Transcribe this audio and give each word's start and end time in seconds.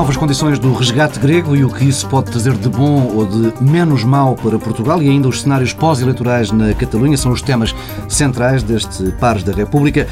novas 0.00 0.16
condições 0.16 0.58
do 0.58 0.72
resgate 0.72 1.20
grego 1.20 1.54
e 1.54 1.62
o 1.62 1.68
que 1.68 1.84
isso 1.84 2.08
pode 2.08 2.30
trazer 2.30 2.54
de 2.54 2.70
bom 2.70 3.12
ou 3.14 3.26
de 3.26 3.62
menos 3.62 4.02
mal 4.02 4.34
para 4.34 4.58
Portugal 4.58 5.02
e 5.02 5.10
ainda 5.10 5.28
os 5.28 5.42
cenários 5.42 5.74
pós-eleitorais 5.74 6.50
na 6.50 6.72
Catalunha 6.72 7.18
são 7.18 7.30
os 7.30 7.42
temas 7.42 7.74
centrais 8.08 8.62
deste 8.62 9.12
Pares 9.20 9.42
da 9.42 9.52
República. 9.52 10.08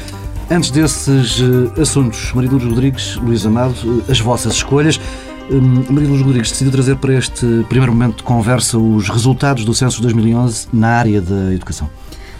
Antes 0.47 0.69
desses 0.69 1.41
eh, 1.41 1.81
assuntos, 1.81 2.31
Maria 2.33 2.51
Lourdes 2.51 2.69
Rodrigues, 2.69 3.15
Luís 3.15 3.43
Amado, 3.47 3.73
eh, 4.07 4.11
as 4.11 4.19
vossas 4.19 4.53
escolhas. 4.53 5.01
Hum, 5.49 5.83
Maria 5.89 6.07
Lourdes 6.07 6.21
Rodrigues 6.21 6.51
decidiu 6.51 6.71
trazer 6.71 6.95
para 6.97 7.15
este 7.15 7.65
primeiro 7.67 7.91
momento 7.91 8.17
de 8.17 8.23
conversa 8.23 8.77
os 8.77 9.09
resultados 9.09 9.65
do 9.65 9.73
censo 9.73 9.97
de 9.97 10.03
2011 10.03 10.67
na 10.71 10.89
área 10.89 11.19
da 11.19 11.51
educação. 11.51 11.89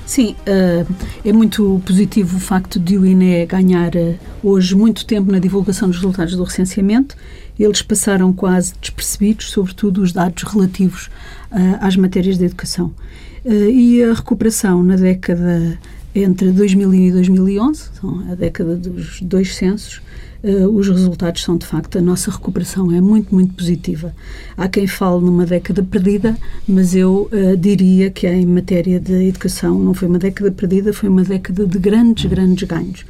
Sim, 0.10 0.36
eh, 0.44 0.88
é 1.24 1.32
muito 1.32 1.80
positivo 1.86 2.38
o 2.38 2.40
facto 2.40 2.80
de 2.80 2.98
o 2.98 3.06
INE 3.06 3.46
ganhar 3.46 3.96
eh, 3.96 4.16
hoje 4.44 4.74
muito 4.76 5.06
tempo 5.06 5.32
na 5.32 5.38
divulgação 5.38 5.88
dos 5.88 5.98
resultados 5.98 6.36
do 6.36 6.44
recenseamento. 6.44 7.16
Eles 7.60 7.84
passaram 7.84 8.34
quase 8.34 8.74
despercebidos, 8.82 9.52
sobretudo 9.52 10.02
os 10.02 10.12
dados 10.12 10.42
relativos 10.42 11.12
eh, 11.52 11.78
às 11.80 11.96
matérias 11.96 12.40
de 12.40 12.46
educação. 12.46 12.92
E 13.46 14.04
a 14.04 14.16
recuperação 14.16 14.84
na 14.84 14.96
década 14.96 15.78
entre 16.16 16.52
2000 16.54 16.92
e 16.96 17.12
2011, 17.12 17.84
a 18.32 18.34
década 18.34 18.76
dos 18.78 19.22
dois 19.22 19.56
censos, 19.56 20.02
Uh, 20.42 20.70
os 20.70 20.88
resultados 20.88 21.42
são 21.42 21.58
de 21.58 21.66
facto 21.66 21.98
a 21.98 22.02
nossa 22.02 22.32
recuperação 22.32 22.92
é 22.94 23.02
muito 23.02 23.36
muito 23.36 23.54
positiva. 23.54 24.16
Há 24.56 24.70
quem 24.70 24.88
fale 24.88 25.26
numa 25.26 25.46
década 25.46 25.84
perdida, 25.84 26.38
mas 26.66 26.96
eu 26.96 27.30
uh, 27.34 27.58
diria 27.58 28.10
que 28.10 28.26
em 28.26 28.46
matéria 28.46 29.02
de 29.02 29.28
educação 29.28 29.78
não 29.78 29.94
foi 29.94 30.08
uma 30.08 30.20
década 30.20 30.50
perdida, 30.50 30.94
foi 30.94 31.10
uma 31.10 31.24
década 31.24 31.68
de 31.68 31.78
grandes 31.78 32.26
grandes 32.26 32.66
ganhos. 32.66 33.06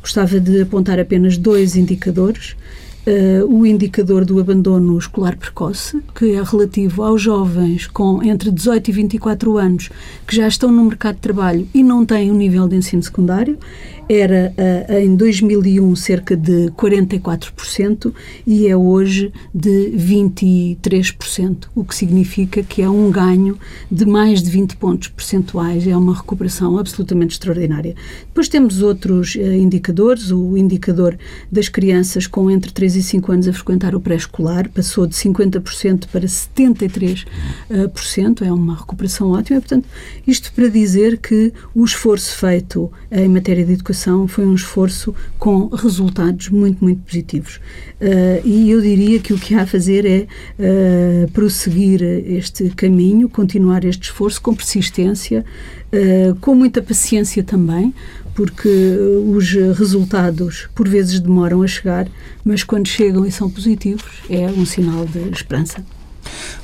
Gostava 0.00 0.40
de 0.40 0.62
apontar 0.62 0.98
apenas 0.98 1.38
dois 1.38 1.76
indicadores. 1.76 2.56
Uh, 3.04 3.44
o 3.52 3.66
indicador 3.66 4.24
do 4.24 4.38
abandono 4.38 4.96
escolar 4.96 5.36
precoce, 5.36 6.00
que 6.14 6.36
é 6.36 6.42
relativo 6.42 7.02
aos 7.02 7.20
jovens 7.20 7.88
com 7.88 8.22
entre 8.22 8.48
18 8.48 8.90
e 8.90 8.92
24 8.92 9.58
anos 9.58 9.90
que 10.24 10.36
já 10.36 10.46
estão 10.46 10.70
no 10.70 10.84
mercado 10.84 11.16
de 11.16 11.20
trabalho 11.22 11.66
e 11.74 11.82
não 11.82 12.06
têm 12.06 12.30
o 12.30 12.34
um 12.34 12.36
nível 12.36 12.68
de 12.68 12.76
ensino 12.76 13.02
secundário, 13.02 13.58
era 14.08 14.54
uh, 14.56 14.98
em 14.98 15.16
2001 15.16 15.96
cerca 15.96 16.36
de 16.36 16.70
44% 16.76 18.12
e 18.46 18.68
é 18.68 18.76
hoje 18.76 19.32
de 19.54 19.92
23%, 19.96 21.68
o 21.74 21.84
que 21.84 21.94
significa 21.94 22.62
que 22.62 22.82
é 22.82 22.88
um 22.88 23.10
ganho 23.10 23.58
de 23.90 24.04
mais 24.04 24.42
de 24.42 24.50
20 24.50 24.76
pontos 24.76 25.08
percentuais, 25.08 25.86
é 25.86 25.96
uma 25.96 26.14
recuperação 26.14 26.78
absolutamente 26.78 27.32
extraordinária. 27.32 27.94
Depois 28.26 28.48
temos 28.48 28.80
outros 28.80 29.34
uh, 29.34 29.40
indicadores, 29.40 30.30
o 30.30 30.56
indicador 30.56 31.18
das 31.50 31.68
crianças 31.68 32.26
com 32.26 32.50
entre 32.50 32.72
3 32.72 32.91
e 32.96 33.02
5 33.02 33.32
anos 33.32 33.48
a 33.48 33.52
frequentar 33.52 33.94
o 33.94 34.00
pré-escolar 34.00 34.68
passou 34.68 35.06
de 35.06 35.14
50% 35.14 36.06
para 36.08 36.26
73%, 36.26 37.26
uh, 38.40 38.44
é 38.44 38.52
uma 38.52 38.76
recuperação 38.76 39.30
ótima, 39.30 39.60
portanto, 39.60 39.86
isto 40.26 40.52
para 40.52 40.68
dizer 40.68 41.18
que 41.18 41.52
o 41.74 41.84
esforço 41.84 42.36
feito 42.36 42.90
em 43.10 43.28
matéria 43.28 43.64
de 43.64 43.72
educação 43.72 43.92
educação 44.02 44.26
foi 44.26 44.46
um 44.46 44.54
esforço 44.54 45.14
com 45.38 45.66
resultados 45.68 46.48
muito, 46.48 46.82
muito 46.82 47.02
positivos. 47.02 47.56
Uh, 48.00 48.44
e 48.44 48.70
eu 48.70 48.80
diria 48.80 49.18
que 49.20 49.32
o 49.32 49.38
que 49.38 49.54
há 49.54 49.62
a 49.62 49.66
fazer 49.66 50.04
é 50.06 50.26
uh, 50.58 51.30
prosseguir 51.30 52.02
este 52.02 52.70
caminho, 52.70 53.28
continuar 53.28 53.84
este 53.84 54.04
esforço 54.04 54.40
com 54.40 54.54
persistência, 54.54 55.44
uh, 55.92 56.34
com 56.40 56.54
muita 56.54 56.82
paciência 56.82 57.42
também, 57.42 57.94
porque 58.34 58.68
os 59.26 59.52
resultados 59.76 60.68
por 60.74 60.88
vezes 60.88 61.20
demoram 61.20 61.62
a 61.62 61.66
chegar, 61.66 62.08
mas 62.44 62.64
quando 62.64 62.88
chegam 62.88 63.26
e 63.26 63.32
são 63.32 63.50
positivos 63.50 64.04
é 64.28 64.46
um 64.46 64.64
sinal 64.64 65.06
de 65.06 65.30
esperança. 65.30 65.84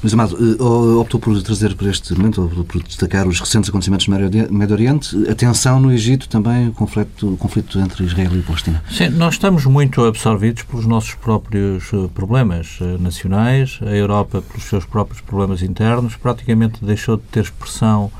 Luís 0.02 0.14
Amado, 0.14 0.36
eh, 0.36 0.62
optou 1.00 1.19
por 1.19 1.41
trazer 1.42 1.75
para 1.75 1.88
este 1.88 2.14
momento, 2.14 2.44
optou 2.44 2.64
por 2.64 2.82
destacar 2.82 3.26
os 3.26 3.41
recentes 3.41 3.69
acontecimentos 3.69 4.06
no 4.06 4.14
Médio 4.50 4.75
Oriente, 4.75 5.28
a 5.28 5.34
tensão 5.34 5.81
no 5.81 5.92
Egito, 5.92 6.28
também 6.28 6.69
o 6.69 6.72
conflito, 6.72 7.34
o 7.34 7.36
conflito 7.36 7.78
entre 7.81 8.04
Israel 8.04 8.31
e 8.36 8.42
Palestina. 8.42 8.82
Sim, 8.91 9.08
nós 9.10 9.34
estamos 9.34 9.64
muito 9.64 10.04
absorvidos 10.04 10.62
pelos 10.62 10.86
nossos 10.86 11.14
próprios 11.14 11.92
eh, 11.92 12.08
problemas 12.14 12.78
eh, 12.81 12.97
nacionais, 13.00 13.78
a 13.82 13.91
Europa 13.91 14.42
pelos 14.42 14.64
seus 14.64 14.84
próprios 14.84 15.20
problemas 15.20 15.62
internos, 15.62 16.16
praticamente 16.16 16.84
deixou 16.84 17.16
de 17.16 17.25
ter 17.25 17.41
expressão 17.41 18.10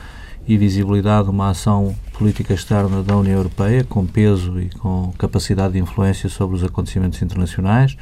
e 0.49 0.57
visibilidade 0.57 1.29
uma 1.29 1.51
ação 1.51 1.95
política 2.15 2.55
externa 2.55 3.03
da 3.03 3.17
União 3.17 3.37
Europeia, 3.37 3.85
com 3.85 4.07
peso 4.07 4.59
e 4.59 4.71
com 4.71 5.13
capacidade 5.19 5.75
de 5.75 5.79
influência 5.79 6.29
sobre 6.29 6.57
os 6.57 6.65
acontecimentos 6.65 7.21
internacionais 7.23 7.97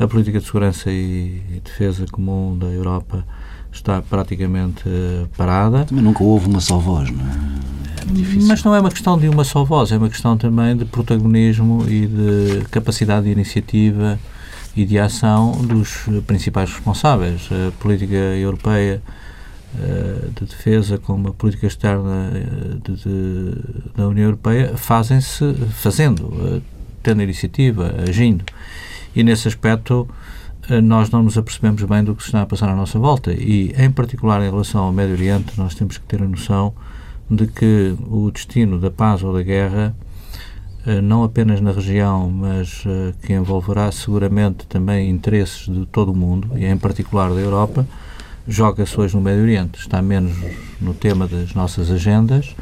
a 0.00 0.08
política 0.08 0.40
de 0.40 0.46
segurança 0.46 0.90
e 0.90 1.60
defesa 1.62 2.06
comum 2.10 2.56
da 2.56 2.66
Europa 2.68 3.22
está 3.70 4.00
praticamente 4.00 4.88
uh, 4.88 5.28
parada. 5.36 5.84
Também 5.84 6.02
nunca 6.02 6.24
houve 6.24 6.48
uma 6.48 6.58
só 6.58 6.78
voz, 6.78 7.10
não 7.10 7.20
é? 7.20 7.28
é. 7.28 8.42
Mas 8.46 8.64
não 8.64 8.74
é 8.74 8.80
uma 8.80 8.90
questão 8.90 9.18
de 9.18 9.28
uma 9.28 9.44
só 9.44 9.62
voz, 9.62 9.92
é 9.92 9.98
uma 9.98 10.08
questão 10.08 10.38
também 10.38 10.74
de 10.74 10.86
protagonismo 10.86 11.84
e 11.86 12.06
de 12.06 12.64
capacidade 12.70 13.26
de 13.26 13.32
iniciativa 13.32 14.18
e 14.74 14.86
de 14.86 14.98
ação 14.98 15.52
dos 15.52 16.06
principais 16.26 16.70
responsáveis. 16.70 17.50
A 17.68 17.70
política 17.72 18.16
europeia 18.16 19.02
de 20.34 20.46
defesa 20.46 20.98
como 20.98 21.28
a 21.28 21.32
política 21.32 21.66
externa 21.66 22.32
eh, 22.34 22.76
de, 22.82 22.96
de, 22.96 23.54
da 23.96 24.08
União 24.08 24.24
Europeia 24.24 24.76
fazem-se 24.76 25.54
fazendo, 25.70 26.26
uh, 26.26 26.62
tendo 27.02 27.22
iniciativa, 27.22 27.94
agindo. 28.06 28.44
E 29.14 29.22
nesse 29.22 29.48
aspecto 29.48 30.08
eh, 30.70 30.80
nós 30.80 31.10
não 31.10 31.22
nos 31.22 31.36
apercebemos 31.36 31.82
bem 31.82 32.04
do 32.04 32.14
que 32.14 32.22
se 32.22 32.28
está 32.28 32.42
a 32.42 32.46
passar 32.46 32.68
à 32.68 32.76
nossa 32.76 32.98
volta. 32.98 33.32
E, 33.32 33.74
em 33.76 33.90
particular 33.90 34.40
em 34.40 34.50
relação 34.50 34.84
ao 34.84 34.92
Médio 34.92 35.14
Oriente, 35.14 35.58
nós 35.58 35.74
temos 35.74 35.98
que 35.98 36.04
ter 36.04 36.22
a 36.22 36.26
noção 36.26 36.72
de 37.28 37.46
que 37.46 37.96
o 38.08 38.30
destino 38.30 38.78
da 38.78 38.90
paz 38.90 39.22
ou 39.22 39.32
da 39.32 39.42
guerra, 39.42 39.94
eh, 40.86 41.00
não 41.00 41.24
apenas 41.24 41.60
na 41.60 41.72
região, 41.72 42.30
mas 42.30 42.84
eh, 42.86 43.12
que 43.22 43.32
envolverá 43.32 43.90
seguramente 43.90 44.66
também 44.66 45.10
interesses 45.10 45.66
de 45.66 45.86
todo 45.86 46.12
o 46.12 46.16
mundo 46.16 46.50
e, 46.56 46.64
em 46.64 46.76
particular, 46.78 47.30
da 47.30 47.40
Europa, 47.40 47.86
joga-se 48.46 48.98
hoje 49.00 49.14
no 49.14 49.22
Médio 49.22 49.42
Oriente. 49.42 49.78
Está 49.78 50.00
menos 50.02 50.36
no 50.80 50.94
tema 50.94 51.26
das 51.26 51.54
nossas 51.54 51.90
agendas, 51.90 52.54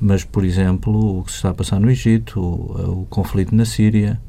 mas, 0.00 0.24
por 0.24 0.44
exemplo, 0.44 1.18
o 1.18 1.24
que 1.24 1.30
se 1.30 1.36
está 1.36 1.50
a 1.50 1.54
passar 1.54 1.80
no 1.80 1.90
Egito, 1.90 2.40
o, 2.40 3.02
o 3.02 3.06
conflito 3.06 3.54
na 3.54 3.64
Síria, 3.64 4.20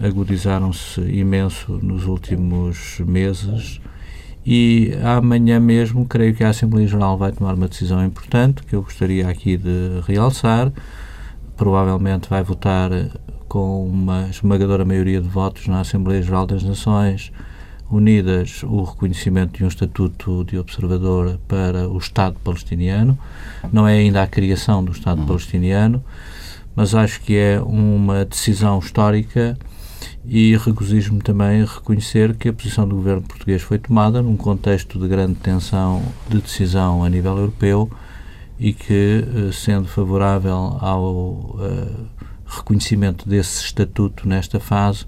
agudizaram-se 0.00 1.00
imenso 1.00 1.78
nos 1.82 2.04
últimos 2.04 2.98
meses 3.00 3.80
e 4.46 4.92
amanhã 5.02 5.58
mesmo 5.58 6.04
creio 6.04 6.34
que 6.34 6.44
a 6.44 6.50
Assembleia 6.50 6.86
Geral 6.86 7.16
vai 7.16 7.32
tomar 7.32 7.54
uma 7.54 7.68
decisão 7.68 8.04
importante 8.04 8.62
que 8.62 8.74
eu 8.74 8.82
gostaria 8.82 9.28
aqui 9.28 9.56
de 9.56 10.00
realçar. 10.06 10.70
Provavelmente 11.56 12.28
vai 12.28 12.42
votar 12.42 12.90
com 13.48 13.86
uma 13.86 14.28
esmagadora 14.28 14.84
maioria 14.84 15.20
de 15.20 15.28
votos 15.28 15.66
na 15.68 15.80
Assembleia 15.80 16.20
Geral 16.20 16.46
das 16.46 16.62
Nações 16.62 17.32
Unidas 17.90 18.62
o 18.62 18.82
reconhecimento 18.82 19.58
de 19.58 19.64
um 19.64 19.68
estatuto 19.68 20.44
de 20.44 20.58
observador 20.58 21.38
para 21.46 21.88
o 21.88 21.98
Estado 21.98 22.36
palestiniano. 22.42 23.18
Não 23.72 23.86
é 23.86 23.94
ainda 23.94 24.22
a 24.22 24.26
criação 24.26 24.84
do 24.84 24.92
Estado 24.92 25.24
palestiniano, 25.26 26.02
mas 26.74 26.94
acho 26.94 27.20
que 27.20 27.36
é 27.36 27.60
uma 27.60 28.24
decisão 28.24 28.78
histórica 28.78 29.56
e 30.24 30.56
regozijo-me 30.56 31.20
também 31.20 31.62
a 31.62 31.66
reconhecer 31.66 32.34
que 32.34 32.48
a 32.48 32.52
posição 32.52 32.88
do 32.88 32.96
governo 32.96 33.22
português 33.22 33.62
foi 33.62 33.78
tomada 33.78 34.22
num 34.22 34.36
contexto 34.36 34.98
de 34.98 35.06
grande 35.06 35.34
tensão 35.34 36.02
de 36.28 36.40
decisão 36.40 37.04
a 37.04 37.08
nível 37.08 37.36
europeu 37.36 37.90
e 38.58 38.72
que, 38.72 39.24
eh, 39.26 39.52
sendo 39.52 39.88
favorável 39.88 40.78
ao 40.80 41.12
uh, 41.12 42.06
reconhecimento 42.46 43.28
desse 43.28 43.64
estatuto 43.64 44.28
nesta 44.28 44.60
fase, 44.60 45.06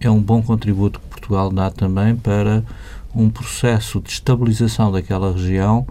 é 0.00 0.10
um 0.10 0.20
bom 0.20 0.42
contributo 0.42 1.00
que 1.00 1.06
Portugal 1.22 1.50
dá 1.50 1.70
também 1.70 2.16
para 2.16 2.64
um 3.14 3.30
processo 3.30 4.00
de 4.00 4.10
estabilização 4.10 4.90
daquela 4.90 5.32
região 5.32 5.86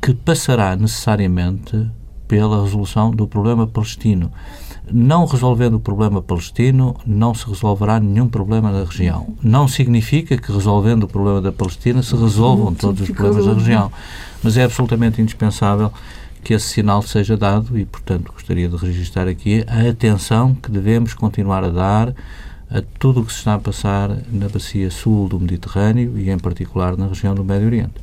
que 0.00 0.14
passará 0.14 0.76
necessariamente 0.76 1.88
pela 2.28 2.62
resolução 2.62 3.10
do 3.10 3.26
problema 3.26 3.66
palestino. 3.66 4.30
Não 4.90 5.26
resolvendo 5.26 5.74
o 5.74 5.80
problema 5.80 6.22
palestino, 6.22 6.94
não 7.04 7.34
se 7.34 7.46
resolverá 7.46 7.98
nenhum 7.98 8.28
problema 8.28 8.70
da 8.70 8.84
região. 8.84 9.34
Não 9.42 9.66
significa 9.66 10.36
que 10.36 10.52
resolvendo 10.52 11.04
o 11.04 11.08
problema 11.08 11.40
da 11.40 11.50
Palestina 11.50 12.02
se 12.02 12.14
resolvam 12.14 12.72
todos 12.72 13.02
os 13.02 13.10
problemas 13.10 13.46
da 13.46 13.54
região, 13.54 13.90
mas 14.42 14.56
é 14.56 14.64
absolutamente 14.64 15.20
indispensável 15.20 15.92
que 16.44 16.54
esse 16.54 16.68
sinal 16.68 17.02
seja 17.02 17.36
dado 17.36 17.76
e, 17.76 17.84
portanto, 17.84 18.32
gostaria 18.32 18.68
de 18.68 18.76
registrar 18.76 19.26
aqui 19.26 19.64
a 19.66 19.88
atenção 19.88 20.54
que 20.54 20.70
devemos 20.70 21.14
continuar 21.14 21.64
a 21.64 21.70
dar 21.70 22.14
a 22.70 22.82
tudo 22.98 23.20
o 23.20 23.24
que 23.24 23.32
se 23.32 23.38
está 23.38 23.54
a 23.54 23.58
passar 23.58 24.10
na 24.32 24.48
bacia 24.48 24.90
sul 24.90 25.28
do 25.28 25.38
Mediterrâneo 25.38 26.18
e, 26.18 26.30
em 26.30 26.38
particular, 26.38 26.96
na 26.96 27.06
região 27.06 27.34
do 27.34 27.44
Médio 27.44 27.66
Oriente. 27.66 27.94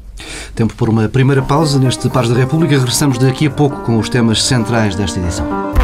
Tempo 0.55 0.73
por 0.75 0.89
uma 0.89 1.07
primeira 1.09 1.41
pausa 1.41 1.79
neste 1.79 2.09
Pares 2.09 2.29
da 2.29 2.35
República. 2.35 2.75
Regressamos 2.75 3.17
daqui 3.17 3.47
a 3.47 3.51
pouco 3.51 3.81
com 3.81 3.97
os 3.97 4.09
temas 4.09 4.43
centrais 4.43 4.95
desta 4.95 5.19
edição. 5.19 5.82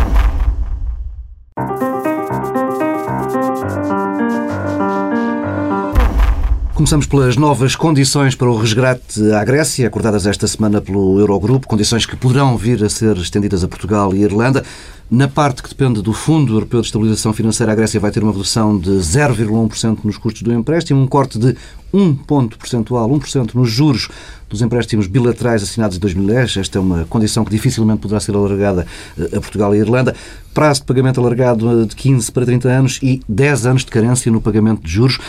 Começamos 6.79 7.07
pelas 7.07 7.35
novas 7.35 7.75
condições 7.75 8.35
para 8.35 8.49
o 8.49 8.55
resgate 8.55 9.33
à 9.33 9.43
Grécia, 9.43 9.85
acordadas 9.85 10.25
esta 10.25 10.47
semana 10.47 10.79
pelo 10.79 11.19
Eurogrupo, 11.19 11.67
condições 11.67 12.05
que 12.05 12.15
poderão 12.15 12.55
vir 12.55 12.81
a 12.81 12.87
ser 12.87 13.17
estendidas 13.17 13.65
a 13.65 13.67
Portugal 13.67 14.15
e 14.15 14.23
Irlanda. 14.23 14.63
Na 15.11 15.27
parte 15.27 15.61
que 15.61 15.67
depende 15.67 16.01
do 16.01 16.13
Fundo 16.13 16.53
Europeu 16.53 16.79
de 16.79 16.87
Estabilização 16.87 17.33
Financeira, 17.33 17.73
a 17.73 17.75
Grécia 17.75 17.99
vai 17.99 18.11
ter 18.11 18.23
uma 18.23 18.31
redução 18.31 18.79
de 18.79 18.91
0,1% 18.91 20.05
nos 20.05 20.17
custos 20.17 20.41
do 20.41 20.53
empréstimo, 20.53 21.01
um 21.01 21.05
corte 21.05 21.37
de 21.37 21.53
1 21.91 22.15
ponto 22.15 22.57
percentual, 22.57 23.09
1% 23.09 23.55
nos 23.55 23.69
juros 23.69 24.07
dos 24.47 24.61
empréstimos 24.61 25.05
bilaterais 25.05 25.61
assinados 25.61 25.97
em 25.97 25.99
2010. 25.99 26.57
Esta 26.57 26.77
é 26.77 26.81
uma 26.81 27.03
condição 27.09 27.43
que 27.43 27.51
dificilmente 27.51 27.99
poderá 27.99 28.21
ser 28.21 28.33
alargada 28.35 28.87
eh, 29.19 29.35
a 29.35 29.41
Portugal 29.41 29.75
e 29.75 29.79
a 29.79 29.81
Irlanda. 29.81 30.15
Prazo 30.53 30.79
de 30.79 30.87
pagamento 30.87 31.19
alargado 31.19 31.85
de 31.85 31.93
15 31.93 32.31
para 32.31 32.45
30 32.45 32.69
anos 32.69 32.99
e 33.03 33.19
10 33.27 33.65
anos 33.65 33.83
de 33.83 33.91
carência 33.91 34.31
no 34.31 34.39
pagamento 34.39 34.81
de 34.81 34.89
juros. 34.89 35.19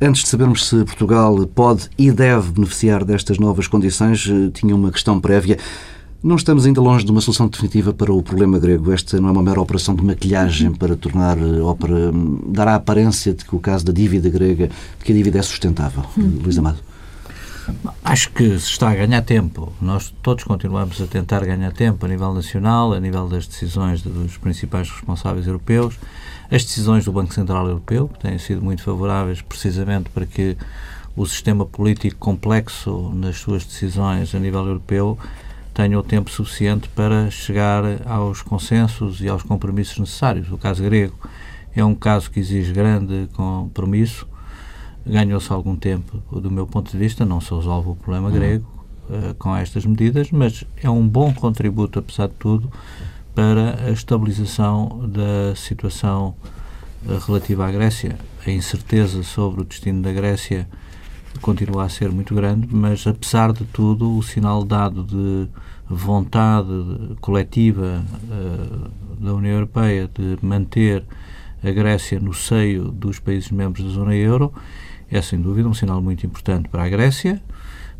Antes 0.00 0.22
de 0.22 0.28
sabermos 0.28 0.68
se 0.68 0.84
Portugal 0.84 1.44
pode 1.48 1.90
e 1.98 2.12
deve 2.12 2.52
beneficiar 2.52 3.04
destas 3.04 3.36
novas 3.38 3.66
condições, 3.66 4.28
eh, 4.30 4.48
tinha 4.54 4.74
uma 4.74 4.92
questão 4.92 5.20
prévia. 5.20 5.58
Não 6.22 6.36
estamos 6.36 6.66
ainda 6.66 6.80
longe 6.80 7.04
de 7.04 7.10
uma 7.10 7.20
solução 7.20 7.48
definitiva 7.48 7.92
para 7.92 8.12
o 8.12 8.22
problema 8.22 8.60
grego. 8.60 8.92
Esta 8.92 9.20
não 9.20 9.28
é 9.28 9.32
uma 9.32 9.42
mera 9.42 9.60
operação 9.60 9.96
de 9.96 10.04
maquilhagem 10.04 10.72
para 10.72 10.94
tornar 10.94 11.36
eh, 11.36 11.60
ou 11.60 11.74
para 11.74 11.94
hum, 11.94 12.38
dar 12.46 12.68
a 12.68 12.76
aparência 12.76 13.34
de 13.34 13.44
que 13.44 13.56
o 13.56 13.58
caso 13.58 13.84
da 13.84 13.92
dívida 13.92 14.30
grega, 14.30 14.68
de 14.68 15.04
que 15.04 15.10
a 15.10 15.14
dívida 15.14 15.40
é 15.40 15.42
sustentável. 15.42 16.04
Hum. 16.16 16.38
Luís 16.44 16.56
Amado. 16.58 16.78
Acho 18.04 18.30
que 18.30 18.58
se 18.58 18.70
está 18.70 18.90
a 18.90 18.94
ganhar 18.94 19.22
tempo. 19.22 19.72
Nós 19.80 20.14
todos 20.22 20.44
continuamos 20.44 21.00
a 21.00 21.06
tentar 21.06 21.44
ganhar 21.44 21.72
tempo 21.72 22.06
a 22.06 22.08
nível 22.08 22.32
nacional, 22.32 22.92
a 22.92 23.00
nível 23.00 23.28
das 23.28 23.48
decisões 23.48 24.00
dos 24.00 24.36
principais 24.36 24.88
responsáveis 24.88 25.46
europeus, 25.46 25.98
as 26.50 26.64
decisões 26.64 27.04
do 27.04 27.12
Banco 27.12 27.34
Central 27.34 27.66
Europeu, 27.66 28.08
que 28.08 28.20
têm 28.20 28.38
sido 28.38 28.62
muito 28.62 28.82
favoráveis 28.82 29.42
precisamente 29.42 30.08
para 30.10 30.24
que 30.24 30.56
o 31.16 31.26
sistema 31.26 31.66
político 31.66 32.16
complexo 32.18 33.12
nas 33.14 33.36
suas 33.36 33.64
decisões 33.64 34.34
a 34.34 34.38
nível 34.38 34.64
europeu 34.66 35.18
tenha 35.74 35.98
o 35.98 36.02
tempo 36.02 36.30
suficiente 36.30 36.88
para 36.88 37.30
chegar 37.30 37.82
aos 38.06 38.42
consensos 38.42 39.20
e 39.20 39.28
aos 39.28 39.42
compromissos 39.42 39.98
necessários. 39.98 40.50
O 40.50 40.58
caso 40.58 40.82
grego 40.82 41.14
é 41.74 41.84
um 41.84 41.94
caso 41.94 42.30
que 42.30 42.40
exige 42.40 42.72
grande 42.72 43.28
compromisso, 43.34 44.26
ganhou-se 45.06 45.52
algum 45.52 45.76
tempo, 45.76 46.18
do 46.32 46.50
meu 46.50 46.66
ponto 46.66 46.90
de 46.90 46.98
vista, 46.98 47.24
não 47.24 47.40
se 47.40 47.54
resolve 47.54 47.90
o 47.90 47.94
problema 47.94 48.28
uhum. 48.28 48.34
grego 48.34 48.66
uh, 49.08 49.34
com 49.34 49.54
estas 49.54 49.84
medidas, 49.86 50.30
mas 50.30 50.64
é 50.82 50.90
um 50.90 51.06
bom 51.06 51.32
contributo, 51.32 51.98
apesar 51.98 52.26
de 52.26 52.34
tudo, 52.34 52.70
para 53.38 53.86
a 53.86 53.90
estabilização 53.92 55.08
da 55.08 55.54
situação 55.54 56.34
uh, 57.06 57.24
relativa 57.24 57.68
à 57.68 57.70
Grécia. 57.70 58.18
A 58.44 58.50
incerteza 58.50 59.22
sobre 59.22 59.60
o 59.60 59.64
destino 59.64 60.02
da 60.02 60.12
Grécia 60.12 60.68
continua 61.40 61.84
a 61.84 61.88
ser 61.88 62.10
muito 62.10 62.34
grande, 62.34 62.66
mas 62.68 63.06
apesar 63.06 63.52
de 63.52 63.64
tudo, 63.66 64.16
o 64.16 64.24
sinal 64.24 64.64
dado 64.64 65.04
de 65.04 65.48
vontade 65.88 66.68
coletiva 67.20 68.04
uh, 68.24 69.24
da 69.24 69.32
União 69.34 69.54
Europeia 69.54 70.10
de 70.12 70.36
manter 70.44 71.04
a 71.62 71.70
Grécia 71.70 72.18
no 72.18 72.34
seio 72.34 72.90
dos 72.90 73.20
países 73.20 73.52
membros 73.52 73.84
da 73.84 73.92
zona 73.92 74.16
euro 74.16 74.52
é 75.08 75.22
sem 75.22 75.40
dúvida 75.40 75.68
um 75.68 75.74
sinal 75.74 76.02
muito 76.02 76.26
importante 76.26 76.68
para 76.68 76.82
a 76.82 76.88
Grécia, 76.88 77.40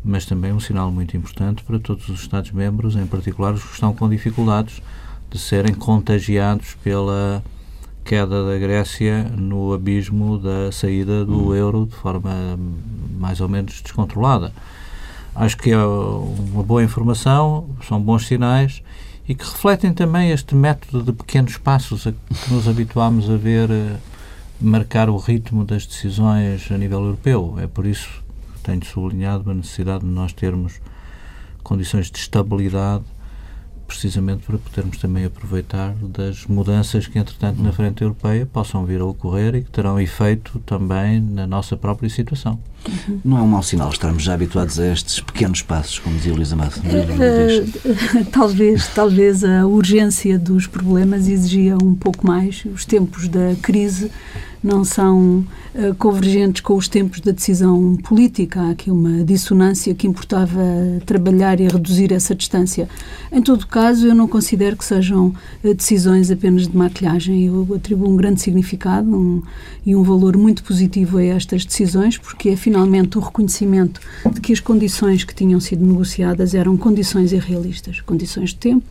mas 0.03 0.25
também 0.25 0.51
um 0.51 0.59
sinal 0.59 0.91
muito 0.91 1.15
importante 1.15 1.63
para 1.63 1.79
todos 1.79 2.09
os 2.09 2.19
Estados-membros, 2.19 2.97
em 2.97 3.07
particular 3.07 3.53
os 3.53 3.63
que 3.63 3.71
estão 3.71 3.93
com 3.93 4.09
dificuldades 4.09 4.81
de 5.29 5.37
serem 5.37 5.73
contagiados 5.73 6.75
pela 6.83 7.43
queda 8.03 8.43
da 8.43 8.57
Grécia 8.57 9.23
no 9.37 9.71
abismo 9.71 10.39
da 10.39 10.71
saída 10.71 11.23
do 11.23 11.49
uhum. 11.49 11.55
euro 11.55 11.85
de 11.85 11.95
forma 11.95 12.57
mais 13.19 13.39
ou 13.39 13.47
menos 13.47 13.81
descontrolada. 13.81 14.51
Acho 15.35 15.55
que 15.57 15.71
é 15.71 15.77
uma 15.77 16.63
boa 16.63 16.83
informação, 16.83 17.69
são 17.87 18.01
bons 18.01 18.25
sinais 18.25 18.81
e 19.27 19.35
que 19.35 19.45
refletem 19.45 19.93
também 19.93 20.31
este 20.31 20.55
método 20.55 21.03
de 21.03 21.13
pequenos 21.13 21.57
passos 21.57 22.07
a 22.07 22.11
que 22.11 22.51
nos 22.51 22.67
habituámos 22.67 23.29
a 23.29 23.37
ver 23.37 23.69
eh, 23.69 23.95
marcar 24.59 25.07
o 25.07 25.17
ritmo 25.17 25.63
das 25.63 25.85
decisões 25.85 26.71
a 26.71 26.77
nível 26.79 27.01
europeu. 27.01 27.57
É 27.59 27.67
por 27.67 27.85
isso 27.85 28.09
que 28.55 28.61
tenho 28.63 28.83
sublinhado 28.83 29.51
a 29.51 29.53
necessidade 29.53 30.03
de 30.03 30.09
nós 30.09 30.33
termos 30.33 30.81
condições 31.63 32.09
de 32.09 32.17
estabilidade 32.17 33.03
precisamente 33.89 34.43
para 34.45 34.57
podermos 34.57 34.97
também 34.97 35.25
aproveitar 35.25 35.95
das 35.95 36.45
mudanças 36.45 37.07
que, 37.07 37.17
entretanto, 37.17 37.59
na 37.61 37.71
frente 37.71 38.03
europeia 38.03 38.45
possam 38.45 38.85
vir 38.85 39.01
a 39.01 39.05
ocorrer 39.05 39.55
e 39.55 39.63
que 39.63 39.71
terão 39.71 39.99
efeito 39.99 40.59
também 40.59 41.19
na 41.19 41.47
nossa 41.47 41.75
própria 41.75 42.07
situação. 42.07 42.59
Não 43.25 43.39
é 43.39 43.41
um 43.41 43.47
mau 43.47 43.63
sinal 43.63 43.89
estarmos 43.89 44.23
já 44.23 44.35
habituados 44.35 44.79
a 44.79 44.93
estes 44.93 45.19
pequenos 45.19 45.63
passos, 45.63 45.97
como 45.99 46.15
dizia 46.15 46.33
Luís 46.33 46.53
Amado? 46.53 46.75
Uh, 46.77 48.25
talvez, 48.31 48.87
talvez 48.89 49.43
a 49.43 49.65
urgência 49.65 50.37
dos 50.37 50.67
problemas 50.67 51.27
exigia 51.27 51.75
um 51.75 51.95
pouco 51.95 52.25
mais. 52.25 52.63
Os 52.73 52.85
tempos 52.85 53.27
da 53.27 53.55
crise 53.61 54.11
não 54.63 54.83
são 54.83 55.45
uh, 55.73 55.95
convergentes 55.97 56.61
com 56.61 56.75
os 56.75 56.87
tempos 56.87 57.19
da 57.21 57.31
decisão 57.31 57.95
política. 57.97 58.61
Há 58.61 58.71
aqui 58.71 58.91
uma 58.91 59.23
dissonância 59.23 59.93
que 59.95 60.07
importava 60.07 60.59
trabalhar 61.05 61.59
e 61.59 61.67
reduzir 61.67 62.11
essa 62.11 62.35
distância. 62.35 62.89
Em 63.31 63.41
todo 63.41 63.67
caso, 63.67 64.07
eu 64.07 64.15
não 64.15 64.27
considero 64.27 64.75
que 64.75 64.85
sejam 64.85 65.27
uh, 65.63 65.73
decisões 65.73 66.29
apenas 66.29 66.67
de 66.67 66.75
maquilhagem. 66.75 67.45
Eu 67.45 67.67
atribuo 67.75 68.09
um 68.09 68.15
grande 68.15 68.41
significado 68.41 69.09
um, 69.09 69.41
e 69.85 69.95
um 69.95 70.03
valor 70.03 70.35
muito 70.37 70.63
positivo 70.63 71.17
a 71.17 71.23
estas 71.23 71.65
decisões, 71.65 72.17
porque 72.17 72.49
é 72.49 72.55
finalmente 72.55 73.17
o 73.17 73.21
reconhecimento 73.21 74.01
de 74.33 74.41
que 74.41 74.51
as 74.51 74.59
condições 74.59 75.23
que 75.23 75.33
tinham 75.33 75.59
sido 75.59 75.85
negociadas 75.85 76.53
eram 76.53 76.75
condições 76.75 77.31
irrealistas 77.31 78.01
condições 78.01 78.49
de 78.49 78.57
tempo 78.57 78.85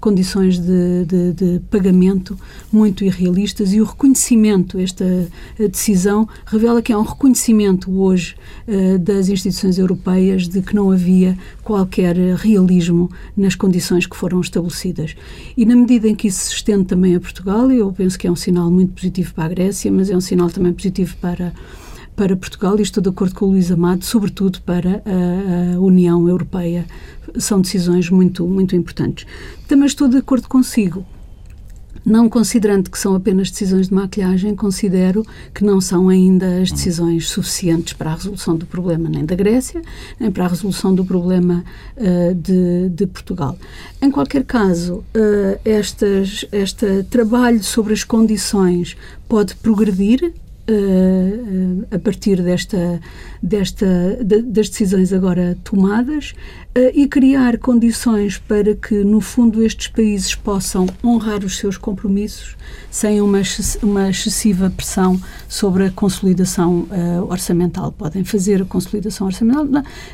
condições 0.00 0.58
de, 0.58 1.04
de, 1.04 1.32
de, 1.32 1.60
pagamento 1.70 2.36
muito 2.72 3.04
irrealistas 3.04 3.72
e 3.72 3.80
o 3.80 3.84
reconhecimento, 3.84 4.78
esta 4.78 5.28
decisão, 5.58 6.28
revela 6.46 6.80
que 6.80 6.92
há 6.92 6.98
um 6.98 7.02
reconhecimento 7.02 7.90
hoje 8.00 8.34
uh, 8.66 8.98
das 8.98 9.28
instituições 9.28 9.78
europeias 9.78 10.48
de 10.48 10.62
que 10.62 10.74
não 10.74 10.90
havia 10.90 11.36
qualquer 11.62 12.16
realismo 12.36 13.10
nas 13.36 13.54
condições 13.54 14.06
que 14.06 14.16
foram 14.16 14.40
estabelecidas. 14.40 15.14
E 15.56 15.64
na 15.64 15.76
medida 15.76 16.08
em 16.08 16.14
que 16.14 16.28
isso 16.28 16.46
se 16.46 16.54
estende 16.54 16.86
também 16.86 17.14
a 17.14 17.20
Portugal, 17.20 17.70
eu 17.70 17.92
penso 17.92 18.18
que 18.18 18.26
é 18.26 18.30
um 18.30 18.36
sinal 18.36 18.70
muito 18.70 18.94
positivo 18.94 19.34
para 19.34 19.44
a 19.44 19.48
Grécia, 19.48 19.92
mas 19.92 20.10
é 20.10 20.16
um 20.16 20.20
sinal 20.20 20.50
também 20.50 20.72
positivo 20.72 21.16
para 21.20 21.52
para 22.16 22.36
Portugal 22.36 22.78
estou 22.78 23.02
de 23.02 23.08
acordo 23.08 23.34
com 23.34 23.46
o 23.46 23.50
Luís 23.50 23.70
Amado, 23.70 24.04
sobretudo 24.04 24.60
para 24.62 25.02
a, 25.04 25.76
a 25.76 25.80
União 25.80 26.28
Europeia. 26.28 26.86
São 27.38 27.60
decisões 27.60 28.10
muito, 28.10 28.46
muito 28.46 28.76
importantes. 28.76 29.26
Também 29.66 29.86
estou 29.86 30.08
de 30.08 30.16
acordo 30.16 30.48
consigo 30.48 31.04
não 32.04 32.28
considerando 32.28 32.90
que 32.90 32.98
são 32.98 33.14
apenas 33.14 33.50
decisões 33.50 33.88
de 33.88 33.94
maquilhagem, 33.94 34.54
considero 34.54 35.24
que 35.54 35.64
não 35.64 35.80
são 35.80 36.08
ainda 36.08 36.60
as 36.60 36.70
decisões 36.70 37.28
suficientes 37.28 37.92
para 37.92 38.10
a 38.10 38.14
resolução 38.14 38.56
do 38.56 38.66
problema 38.66 39.08
nem 39.08 39.24
da 39.24 39.34
Grécia, 39.34 39.82
nem 40.18 40.30
para 40.30 40.46
a 40.46 40.48
resolução 40.48 40.94
do 40.94 41.04
problema 41.04 41.64
uh, 41.96 42.34
de, 42.34 42.88
de, 42.90 43.06
Portugal. 43.06 43.58
Em 44.00 44.10
qualquer 44.10 44.44
caso, 44.44 45.04
uh, 45.14 45.60
estas, 45.64 46.44
este 46.50 47.04
trabalho 47.04 47.62
sobre 47.62 47.92
as 47.92 48.04
condições 48.04 48.96
pode 49.28 49.54
progredir 49.56 50.32
a 51.90 51.98
partir 51.98 52.42
desta, 52.42 53.00
desta, 53.42 54.18
de, 54.22 54.42
das 54.42 54.68
decisões 54.68 55.12
agora 55.12 55.56
tomadas 55.64 56.32
uh, 56.76 56.90
e 56.94 57.06
criar 57.08 57.58
condições 57.58 58.38
para 58.38 58.74
que, 58.74 59.02
no 59.04 59.20
fundo, 59.20 59.62
estes 59.62 59.88
países 59.88 60.34
possam 60.34 60.86
honrar 61.02 61.44
os 61.44 61.56
seus 61.56 61.76
compromissos 61.76 62.56
sem 62.90 63.20
uma, 63.20 63.40
uma 63.82 64.10
excessiva 64.10 64.70
pressão 64.70 65.20
sobre 65.48 65.86
a 65.86 65.90
consolidação 65.90 66.86
uh, 66.90 67.24
orçamental. 67.30 67.92
Podem 67.92 68.24
fazer 68.24 68.62
a 68.62 68.64
consolidação 68.64 69.26
orçamental. 69.26 69.66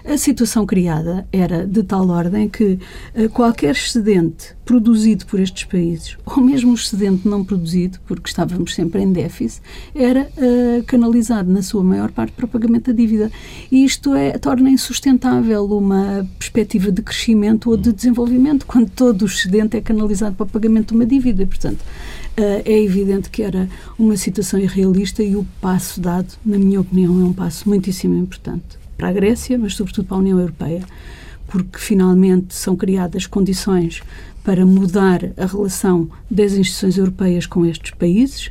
A 0.04 0.16
situação 0.16 0.66
criada 0.66 1.26
era 1.33 1.66
de 1.66 1.83
tal 1.83 2.09
ordem 2.09 2.49
que 2.49 2.78
qualquer 3.33 3.73
excedente 3.73 4.56
produzido 4.66 5.25
por 5.26 5.38
estes 5.38 5.64
países, 5.64 6.18
ou 6.26 6.42
mesmo 6.42 6.75
excedente 6.75 7.26
não 7.26 7.45
produzido, 7.45 7.99
porque 8.04 8.28
estávamos 8.28 8.75
sempre 8.75 9.00
em 9.00 9.12
déficit, 9.12 9.62
era 9.95 10.28
uh, 10.37 10.83
canalizado 10.85 11.50
na 11.50 11.62
sua 11.62 11.85
maior 11.85 12.11
parte 12.11 12.33
para 12.33 12.47
o 12.47 12.49
pagamento 12.49 12.90
da 12.90 12.92
dívida. 12.92 13.15
E 13.70 13.85
isto 13.85 14.14
é, 14.14 14.38
torna 14.38 14.70
insustentável 14.70 15.64
uma 15.66 16.26
perspectiva 16.38 16.90
de 16.92 17.02
crescimento 17.02 17.70
ou 17.70 17.76
de 17.76 17.92
desenvolvimento 17.92 18.66
quando 18.66 18.90
todo 18.90 19.23
o 19.23 19.26
excedente 19.26 19.76
é 19.76 19.80
canalizado 19.80 20.37
para 20.37 20.44
o 20.44 20.49
pagamento 20.49 20.88
de 20.88 20.94
uma 20.94 21.06
dívida. 21.06 21.46
Portanto, 21.46 21.80
uh, 21.80 22.62
é 22.64 22.82
evidente 22.82 23.30
que 23.30 23.42
era 23.42 23.68
uma 23.99 24.16
situação 24.16 24.58
irrealista 24.61 25.23
e 25.23 25.37
o 25.37 25.46
passo 25.61 26.00
dado, 26.00 26.28
na 26.44 26.58
minha 26.58 26.80
opinião, 26.80 27.20
é 27.20 27.25
um 27.25 27.32
passo 27.32 27.68
muitíssimo 27.68 28.16
importante 28.16 28.78
para 28.96 29.08
a 29.08 29.12
Grécia, 29.12 29.58
mas 29.58 29.75
sobretudo 29.75 30.06
para 30.06 30.16
a 30.16 30.20
União 30.20 30.38
Europeia 30.38 30.82
porque 31.46 31.78
finalmente 31.78 32.54
são 32.54 32.76
criadas 32.76 33.26
condições 33.26 34.02
para 34.42 34.64
mudar 34.66 35.20
a 35.37 35.46
relação 35.46 36.08
das 36.30 36.52
instituições 36.52 36.99
europeias 36.99 37.46
com 37.46 37.64
estes 37.64 37.92
países, 37.92 38.50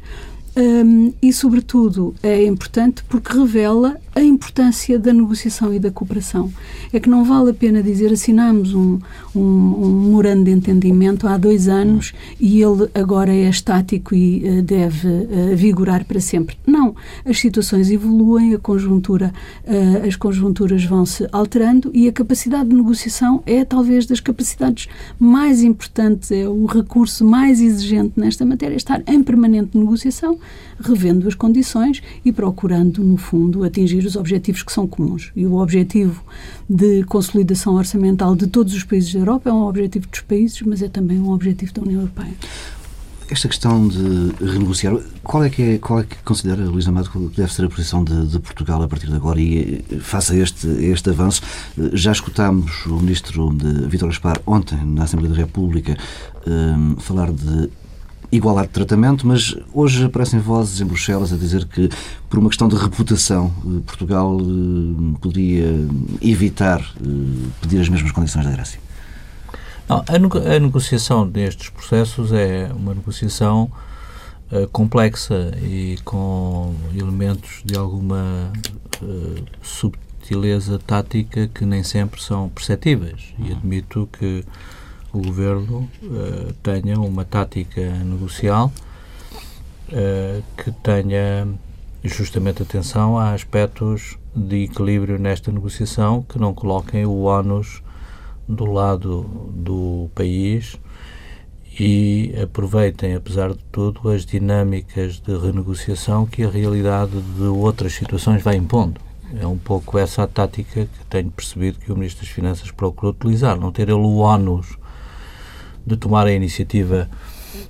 um, 0.57 1.13
e, 1.21 1.33
sobretudo, 1.33 2.15
é 2.23 2.45
importante 2.45 3.03
porque 3.09 3.37
revela 3.37 3.97
a 4.15 4.21
importância 4.21 4.97
da 4.97 5.11
negociação 5.11 5.73
e 5.73 5.79
da 5.79 5.91
cooperação. 5.91 6.51
É 6.93 6.99
que 7.01 7.09
não 7.09 7.25
vale 7.25 7.51
a 7.51 7.53
pena 7.53 7.83
dizer 7.83 8.13
assinamos 8.13 8.73
um, 8.73 8.97
um, 9.35 9.41
um 9.41 10.01
memorando 10.05 10.45
de 10.45 10.51
entendimento 10.51 11.27
há 11.27 11.37
dois 11.37 11.67
anos 11.67 12.13
e 12.39 12.61
ele 12.61 12.89
agora 12.93 13.33
é 13.33 13.49
estático 13.49 14.15
e 14.15 14.59
uh, 14.59 14.61
deve 14.61 15.07
uh, 15.07 15.55
vigorar 15.55 16.05
para 16.05 16.21
sempre. 16.21 16.55
Não. 16.65 16.95
As 17.25 17.39
situações 17.39 17.91
evoluem, 17.91 18.53
a 18.53 18.57
conjuntura, 18.57 19.33
uh, 19.65 20.07
as 20.07 20.15
conjunturas 20.15 20.85
vão 20.85 21.05
se 21.05 21.27
alterando 21.31 21.91
e 21.93 22.07
a 22.07 22.11
capacidade 22.13 22.69
de 22.69 22.75
negociação 22.75 23.43
é 23.45 23.65
talvez 23.65 24.05
das 24.05 24.21
capacidades 24.21 24.87
mais 25.19 25.61
importantes, 25.61 26.31
é 26.31 26.47
o 26.47 26.65
recurso 26.65 27.25
mais 27.25 27.59
exigente 27.59 28.13
nesta 28.15 28.45
matéria, 28.45 28.77
estar 28.77 29.03
em 29.05 29.21
permanente 29.21 29.77
negociação, 29.77 30.39
revendo 30.79 31.27
as 31.27 31.35
condições 31.35 32.01
e 32.23 32.31
procurando, 32.31 33.03
no 33.03 33.17
fundo, 33.17 33.63
atingir 33.63 34.04
os 34.05 34.15
objetivos 34.15 34.63
que 34.63 34.71
são 34.71 34.87
comuns. 34.87 35.31
E 35.35 35.45
o 35.45 35.55
objetivo 35.55 36.23
de 36.69 37.03
consolidação 37.03 37.75
orçamental 37.75 38.35
de 38.35 38.47
todos 38.47 38.73
os 38.73 38.83
países 38.83 39.13
da 39.13 39.19
Europa 39.19 39.49
é 39.49 39.53
um 39.53 39.67
objetivo 39.67 40.07
dos 40.07 40.21
países, 40.21 40.61
mas 40.61 40.81
é 40.81 40.87
também 40.87 41.19
um 41.19 41.31
objetivo 41.31 41.73
da 41.73 41.81
União 41.81 42.01
Europeia. 42.01 42.33
Esta 43.27 43.47
questão 43.47 43.87
de 43.87 44.33
renegociar, 44.39 44.95
qual 45.23 45.43
é 45.43 45.49
que, 45.49 45.61
é, 45.63 45.77
qual 45.79 45.99
é 45.99 46.03
que 46.03 46.15
considera, 46.17 46.63
Luís 46.63 46.87
Amado, 46.87 47.09
que 47.09 47.35
deve 47.35 47.51
ser 47.51 47.65
a 47.65 47.69
posição 47.69 48.03
de, 48.03 48.27
de, 48.27 48.39
Portugal 48.39 48.83
a 48.83 48.87
partir 48.87 49.07
de 49.07 49.15
agora 49.15 49.41
e 49.41 49.83
eh, 49.89 49.97
faça 49.97 50.35
este, 50.35 50.67
este 50.67 51.09
avanço? 51.09 51.41
Eh, 51.75 51.89
já 51.93 52.11
escutámos 52.11 52.85
o 52.85 52.99
ministro 52.99 53.49
Vítor 53.89 54.09
Gaspar 54.09 54.39
ontem 54.45 54.77
na 54.85 55.05
Assembleia 55.05 55.33
da 55.33 55.41
República 55.41 55.97
um, 56.45 56.91
eh, 56.91 56.95
falar 57.01 57.31
de 57.31 57.67
igualdade 58.31 58.67
de 58.67 58.73
tratamento, 58.73 59.27
mas 59.27 59.55
hoje 59.73 60.05
aparecem 60.05 60.39
vozes 60.39 60.81
em 60.81 60.85
Bruxelas 60.85 61.31
a 61.31 61.37
dizer 61.37 61.65
que, 61.65 61.89
por 62.29 62.39
uma 62.39 62.49
questão 62.49 62.67
de 62.67 62.75
reputação, 62.75 63.51
Portugal 63.85 64.37
poderia 65.21 65.73
evitar 66.21 66.81
pedir 67.61 67.81
as 67.81 67.89
mesmas 67.89 68.11
condições 68.11 68.45
da 68.45 68.51
Grécia. 68.51 68.79
Não, 69.87 70.03
a, 70.07 70.59
negociação 70.59 71.27
destes 71.27 71.69
processos 71.69 72.31
é 72.31 72.71
uma 72.75 72.95
negociação 72.95 73.71
uh, 74.51 74.67
complexa 74.69 75.51
e 75.61 75.99
com 76.03 76.73
elementos 76.95 77.61
de 77.63 77.77
alguma 77.77 78.51
uh, 79.03 79.43
subtileza 79.61 80.79
tática 80.79 81.47
que 81.47 81.65
nem 81.65 81.83
sempre 81.83 82.19
são 82.19 82.49
perceptíveis. 82.49 83.35
E 83.37 83.51
admito 83.51 84.09
que 84.11 84.43
o 85.17 85.21
governo 85.21 85.89
uh, 86.03 86.53
tenha 86.61 86.99
uma 86.99 87.25
tática 87.25 87.81
negocial 88.03 88.71
que 90.57 90.71
tenha 90.71 91.47
justamente 92.03 92.63
atenção 92.63 93.19
a 93.19 93.33
aspectos 93.33 94.17
de 94.35 94.63
equilíbrio 94.63 95.19
nesta 95.19 95.51
negociação 95.51 96.23
que 96.23 96.39
não 96.39 96.55
coloquem 96.55 97.05
o 97.05 97.23
ónus 97.23 97.83
do 98.47 98.65
lado 98.65 99.23
do 99.53 100.09
país 100.13 100.77
e 101.79 102.33
aproveitem, 102.41 103.15
apesar 103.15 103.51
de 103.51 103.59
tudo, 103.71 104.09
as 104.09 104.25
dinâmicas 104.25 105.19
de 105.19 105.37
renegociação 105.37 106.25
que 106.25 106.43
a 106.43 106.49
realidade 106.49 107.19
de 107.19 107.43
outras 107.43 107.93
situações 107.93 108.41
vai 108.41 108.55
impondo. 108.55 109.01
É 109.39 109.45
um 109.45 109.57
pouco 109.57 109.97
essa 109.97 110.23
a 110.23 110.27
tática 110.27 110.85
que 110.85 111.05
tenho 111.09 111.31
percebido 111.31 111.79
que 111.79 111.91
o 111.91 111.95
Ministro 111.95 112.23
das 112.23 112.33
Finanças 112.33 112.71
procurou 112.71 113.11
utilizar, 113.11 113.59
não 113.59 113.71
ter 113.71 113.83
ele 113.83 113.93
o 113.93 114.17
ónus 114.17 114.77
de 115.85 115.95
tomar 115.97 116.27
a 116.27 116.31
iniciativa 116.31 117.09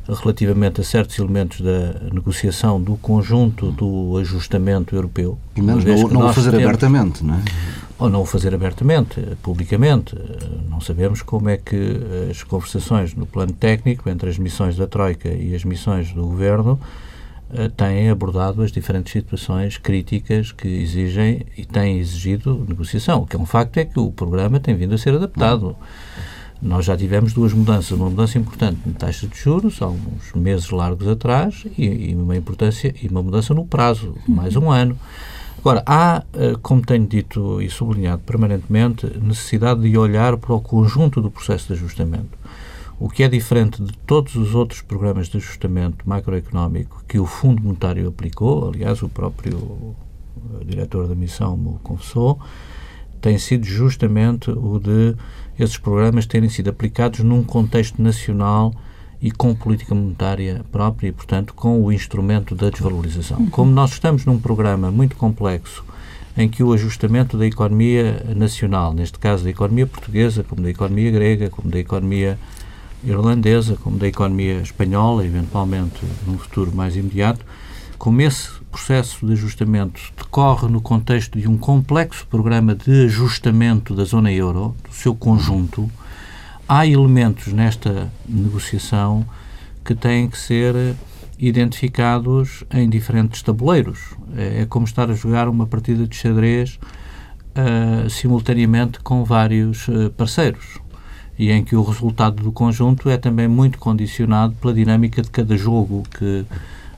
relativamente 0.08 0.82
a 0.82 0.84
certos 0.84 1.18
elementos 1.18 1.62
da 1.62 1.94
negociação 2.12 2.82
do 2.82 2.96
conjunto 2.98 3.72
do 3.72 4.18
ajustamento 4.18 4.96
europeu. 4.96 5.38
Pelo 5.54 5.68
menos 5.68 5.86
não, 5.86 6.08
não 6.08 6.30
o 6.30 6.34
fazer 6.34 6.52
temos, 6.52 6.66
abertamente, 6.66 7.24
não 7.24 7.36
é? 7.36 7.42
Ou 7.98 8.10
não 8.10 8.22
o 8.22 8.26
fazer 8.26 8.54
abertamente, 8.54 9.22
publicamente. 9.42 10.16
Não 10.70 10.82
sabemos 10.82 11.22
como 11.22 11.50
é 11.50 11.58
que 11.58 12.00
as 12.30 12.44
conversações 12.44 13.14
no 13.14 13.26
plano 13.26 13.54
técnico 13.54 14.10
entre 14.10 14.30
as 14.30 14.38
missões 14.38 14.76
da 14.76 14.86
Troika 14.86 15.30
e 15.30 15.56
as 15.56 15.64
missões 15.64 16.12
do 16.12 16.24
Governo 16.24 16.80
eh, 17.54 17.70
têm 17.70 18.10
abordado 18.10 18.62
as 18.64 18.72
diferentes 18.72 19.14
situações 19.14 19.78
críticas 19.78 20.52
que 20.52 20.68
exigem 20.68 21.46
e 21.58 21.64
têm 21.64 22.00
exigido 22.00 22.66
negociação. 22.68 23.22
O 23.22 23.26
que 23.26 23.36
é 23.36 23.40
um 23.40 23.46
facto 23.46 23.78
é 23.78 23.86
que 23.86 24.00
o 24.00 24.12
programa 24.12 24.60
tem 24.60 24.76
vindo 24.76 24.94
a 24.96 24.98
ser 24.98 25.14
adaptado. 25.14 25.76
Nós 26.62 26.86
já 26.86 26.96
tivemos 26.96 27.34
duas 27.34 27.54
mudanças, 27.54 27.92
uma 27.92 28.10
mudança 28.10 28.38
importante 28.38 28.80
na 28.86 28.94
taxa 28.94 29.28
de 29.28 29.38
juros, 29.38 29.82
há 29.82 29.88
uns 29.88 30.34
meses 30.34 30.70
largos 30.70 31.08
atrás, 31.08 31.66
e, 31.78 31.86
e 31.86 32.16
uma 32.16 32.36
importância 32.36 32.94
e 33.02 33.08
uma 33.08 33.22
mudança 33.22 33.54
no 33.54 33.66
prazo, 33.66 34.16
mais 34.28 34.56
um 34.56 34.72
ano. 34.72 34.98
Agora, 35.60 35.84
há, 35.86 36.24
eh, 36.34 36.56
como 36.62 36.86
tenho 36.86 37.08
dito 37.08 37.62
e 37.62 37.70
sublinhado 37.70 38.22
permanentemente, 38.22 39.06
necessidade 39.20 39.82
de 39.82 39.98
olhar 39.98 40.38
para 40.38 40.54
o 40.54 40.62
conjunto 40.62 41.22
do 41.22 41.32
processo 41.32 41.68
de 41.68 41.74
ajustamento. 41.74 42.38
O 43.00 43.10
que 43.10 43.24
é 43.24 43.28
diferente 43.28 43.82
de 43.82 43.92
todos 44.06 44.36
os 44.36 44.56
outros 44.56 44.82
programas 44.82 45.28
de 45.28 45.38
ajustamento 45.38 46.08
macroeconómico 46.08 47.04
que 47.08 47.20
o 47.20 47.26
Fundo 47.26 47.64
Monetário 47.64 48.08
aplicou, 48.08 48.70
aliás, 48.70 49.02
o 49.02 49.10
próprio 49.10 49.96
eh, 50.62 50.66
diretor 50.66 51.08
da 51.08 51.16
missão 51.16 51.58
me 51.58 51.78
confessou, 51.84 52.40
tem 53.20 53.40
sido 53.40 53.66
justamente 53.66 54.52
o 54.52 54.80
de 54.80 55.16
esses 55.60 55.78
programas 55.78 56.26
terem 56.26 56.50
sido 56.50 56.70
aplicados 56.70 57.20
num 57.22 57.44
contexto 57.44 58.02
nacional 58.02 58.74
e 59.22 59.32
com 59.32 59.56
política 59.56 59.96
monetária 59.96 60.64
própria 60.72 61.08
e, 61.08 61.12
portanto, 61.12 61.54
com 61.54 61.82
o 61.82 61.92
instrumento 61.92 62.54
da 62.54 62.70
desvalorização. 62.70 63.40
Uhum. 63.40 63.50
Como 63.50 63.72
nós 63.72 63.92
estamos 63.92 64.26
num 64.26 64.40
programa 64.40 64.92
muito 64.92 65.16
complexo 65.16 65.84
em 66.38 66.50
que 66.50 66.62
o 66.62 66.74
ajustamento 66.74 67.38
da 67.38 67.46
economia 67.46 68.26
nacional, 68.36 68.94
neste 68.94 69.18
caso 69.18 69.44
da 69.46 69.50
economia 69.50 69.88
portuguesa, 69.88 70.44
como 70.44 70.62
da 70.62 70.70
economia 70.70 71.10
grega, 71.10 71.50
como 71.50 71.72
da 71.72 71.80
economia 71.80 72.38
irlandesa, 73.04 73.78
como 73.82 73.98
da 73.98 74.08
economia 74.08 74.60
espanhola, 74.60 75.26
eventualmente 75.26 76.02
num 76.28 76.38
futuro 76.38 76.72
mais 76.76 76.96
imediato, 76.96 77.46
como 78.06 78.22
esse 78.22 78.52
processo 78.72 79.26
de 79.26 79.34
ajustamento 79.34 80.00
decorre 80.16 80.68
no 80.68 80.80
contexto 80.80 81.40
de 81.40 81.48
um 81.48 81.58
complexo 81.58 82.28
programa 82.28 82.76
de 82.76 83.06
ajustamento 83.06 83.96
da 83.96 84.04
zona 84.04 84.32
euro, 84.32 84.76
do 84.88 84.94
seu 84.94 85.16
conjunto, 85.16 85.90
há 86.70 86.86
elementos 86.86 87.52
nesta 87.52 88.08
negociação 88.30 89.26
que 89.84 89.96
têm 89.96 90.30
que 90.30 90.38
ser 90.38 90.96
identificados 91.40 92.64
em 92.70 92.88
diferentes 92.88 93.42
tabuleiros. 93.42 94.14
É, 94.38 94.62
é 94.62 94.66
como 94.68 94.86
estar 94.86 95.10
a 95.10 95.16
jogar 95.16 95.50
uma 95.50 95.66
partida 95.66 96.06
de 96.06 96.16
xadrez 96.16 96.78
uh, 97.56 98.08
simultaneamente 98.08 99.00
com 99.00 99.24
vários 99.24 99.88
uh, 99.88 100.12
parceiros 100.16 100.78
e 101.40 101.50
em 101.50 101.64
que 101.64 101.76
o 101.76 101.82
resultado 101.82 102.44
do 102.44 102.52
conjunto 102.52 103.10
é 103.10 103.18
também 103.18 103.48
muito 103.48 103.80
condicionado 103.80 104.54
pela 104.62 104.76
dinâmica 104.76 105.24
de 105.24 105.32
cada 105.32 105.58
jogo 105.58 106.04
que 106.16 106.46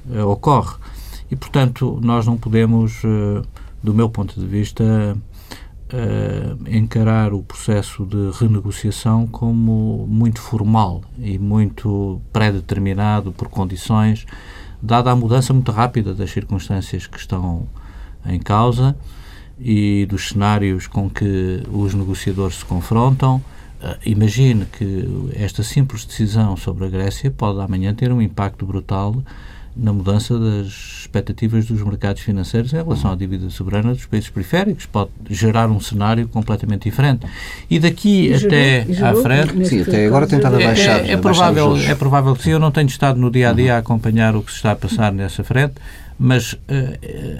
uh, 0.10 0.28
ocorre. 0.28 0.76
E, 1.30 1.36
portanto, 1.36 2.00
nós 2.02 2.26
não 2.26 2.38
podemos, 2.38 3.04
uh, 3.04 3.44
do 3.84 3.94
meu 3.94 4.10
ponto 4.10 4.40
de 4.40 4.46
vista, 4.46 5.18
uh, 5.94 6.70
encarar 6.70 7.34
o 7.34 7.42
processo 7.44 8.06
de 8.06 8.32
renegociação 8.40 9.28
como 9.28 10.06
muito 10.10 10.42
formal 10.42 11.02
e 11.20 11.38
muito 11.38 12.22
pré-determinado 12.32 13.32
por 13.32 13.50
condições, 13.50 14.26
dada 14.82 15.12
a 15.12 15.16
mudança 15.16 15.54
muito 15.54 15.72
rápida 15.72 16.14
das 16.14 16.32
circunstâncias 16.32 17.08
que 17.08 17.18
estão 17.18 17.68
em 18.26 18.40
causa 18.40 18.96
e 19.60 20.06
dos 20.06 20.30
cenários 20.30 20.88
com 20.88 21.10
que 21.10 21.64
os 21.72 21.94
negociadores 21.94 22.58
se 22.58 22.66
confrontam. 22.66 23.38
Uh, 23.82 23.98
imagine 24.06 24.66
que 24.66 25.32
esta 25.36 25.62
simples 25.62 26.06
decisão 26.06 26.56
sobre 26.56 26.86
a 26.86 26.90
Grécia 26.90 27.30
pode 27.30 27.60
amanhã 27.60 27.94
ter 27.94 28.12
um 28.12 28.22
impacto 28.22 28.66
brutal 28.66 29.16
na 29.78 29.94
mudança 29.94 30.38
das 30.38 30.68
expectativas 31.02 31.66
dos 31.66 31.82
mercados 31.82 32.22
financeiros 32.22 32.74
em 32.74 32.78
relação 32.78 33.12
à 33.12 33.16
dívida 33.16 33.50
soberana 33.50 33.94
dos 33.94 34.06
países 34.06 34.30
periféricos. 34.30 34.86
Pode 34.86 35.12
gerar 35.30 35.70
um 35.70 35.80
cenário 35.80 36.28
completamente 36.28 36.84
diferente. 36.84 37.26
E 37.70 37.80
daqui 37.80 38.28
e 38.28 38.34
até 38.34 38.86
à 39.02 39.14
frente. 39.16 39.68
Sim, 39.68 39.82
até 39.82 40.06
agora 40.06 40.28
tentado 40.28 40.58
baixar. 40.58 41.06
É, 41.06 41.10
é, 41.10 41.12
é 41.14 41.18
provável, 41.18 41.78
é 41.78 41.96
provável 41.96 42.36
que 42.36 42.44
sim. 42.44 42.52
Eu 42.52 42.60
não 42.60 42.72
tenho 42.72 42.88
estado 42.88 43.20
no 43.20 43.30
dia 43.30 43.52
a 43.52 43.54
dia 43.54 43.76
a 43.76 43.78
acompanhar 43.80 44.36
o 44.36 44.42
que 44.42 44.52
se 44.52 44.58
está 44.58 44.72
a 44.72 44.76
passar 44.76 45.12
nessa 45.12 45.44
frente, 45.44 45.76
mas 46.18 46.54
uh, 46.54 46.58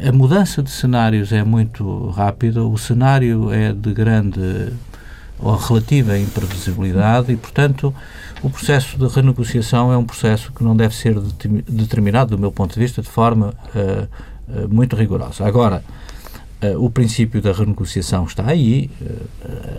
a 0.08 0.12
mudança 0.12 0.62
de 0.62 0.70
cenários 0.70 1.32
é 1.32 1.44
muito 1.44 2.10
rápida. 2.12 2.64
O 2.64 2.78
cenário 2.78 3.52
é 3.52 3.74
de 3.74 3.94
grande 3.94 4.72
ou 5.40 5.56
relativa 5.56 6.18
imprevisibilidade 6.18 7.32
e, 7.32 7.36
portanto, 7.36 7.94
o 8.44 8.50
processo 8.50 8.98
de 8.98 9.08
renegociação 9.08 9.92
é 9.92 9.98
um 9.98 10.06
processo 10.06 10.52
que 10.52 10.64
não 10.64 10.76
deve 10.76 10.96
ser 10.96 11.16
determinado, 11.68 12.36
do 12.36 12.40
meu 12.40 12.52
ponto 12.52 12.74
de 12.74 12.80
vista, 12.80 13.02
de 13.02 13.10
forma 13.10 13.54
uh, 13.76 14.64
uh, 14.64 14.74
muito 14.74 14.96
rigorosa. 14.96 15.46
Agora, 15.46 15.84
uh, 16.62 16.84
o 16.84 16.90
princípio 16.90 17.42
da 17.42 17.52
renegociação 17.52 18.26
está 18.26 18.48
aí, 18.48 18.90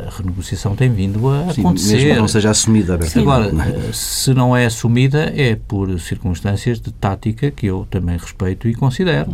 a 0.07 0.17
renegociação 0.17 0.75
tem 0.75 0.91
vindo 0.91 1.29
a 1.29 1.53
Sim, 1.53 1.61
acontecer. 1.61 1.97
Mesmo 1.97 2.15
que 2.15 2.21
não 2.21 2.29
seja 2.29 2.51
assumida 2.51 2.95
abertamente. 2.95 3.29
Agora, 3.29 3.93
se 3.93 4.35
não 4.35 4.57
é 4.57 4.67
assumida, 4.67 5.33
é 5.37 5.55
por 5.55 5.99
circunstâncias 6.01 6.81
de 6.81 6.93
tática 6.93 7.51
que 7.51 7.67
eu 7.67 7.87
também 7.89 8.17
respeito 8.17 8.69
e 8.69 8.75
considero. 8.75 9.33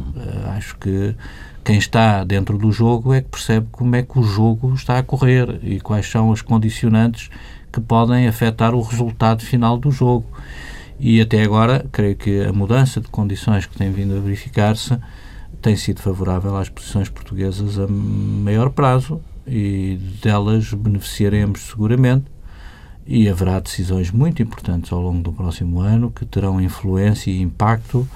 acho 0.56 0.76
que 0.76 1.14
quem 1.64 1.78
está 1.78 2.22
dentro 2.24 2.58
do 2.58 2.70
jogo 2.70 3.14
é 3.14 3.22
que 3.22 3.28
percebe 3.28 3.66
como 3.72 3.96
é 3.96 4.02
que 4.02 4.18
o 4.18 4.22
jogo 4.22 4.74
está 4.74 4.98
a 4.98 5.02
correr 5.02 5.60
e 5.62 5.80
quais 5.80 6.10
são 6.10 6.30
as 6.30 6.42
condicionantes 6.42 7.30
que 7.74 7.80
podem 7.80 8.28
afetar 8.28 8.72
o 8.72 8.80
resultado 8.80 9.42
final 9.42 9.76
do 9.76 9.90
jogo. 9.90 10.26
E 11.00 11.20
até 11.20 11.42
agora, 11.42 11.84
creio 11.90 12.14
que 12.14 12.40
a 12.44 12.52
mudança 12.52 13.00
de 13.00 13.08
condições 13.08 13.66
que 13.66 13.76
tem 13.76 13.90
vindo 13.90 14.16
a 14.16 14.20
verificar-se 14.20 14.96
tem 15.60 15.74
sido 15.74 16.00
favorável 16.00 16.56
às 16.56 16.68
posições 16.68 17.08
portuguesas 17.08 17.76
a 17.80 17.88
maior 17.88 18.70
prazo 18.70 19.20
e 19.44 19.98
delas 20.22 20.72
beneficiaremos 20.72 21.62
seguramente 21.62 22.26
e 23.04 23.28
haverá 23.28 23.58
decisões 23.58 24.12
muito 24.12 24.40
importantes 24.40 24.92
ao 24.92 25.00
longo 25.00 25.20
do 25.20 25.32
próximo 25.32 25.80
ano 25.80 26.12
que 26.12 26.24
terão 26.24 26.60
influência 26.60 27.28
e 27.30 27.40
impacto 27.40 28.06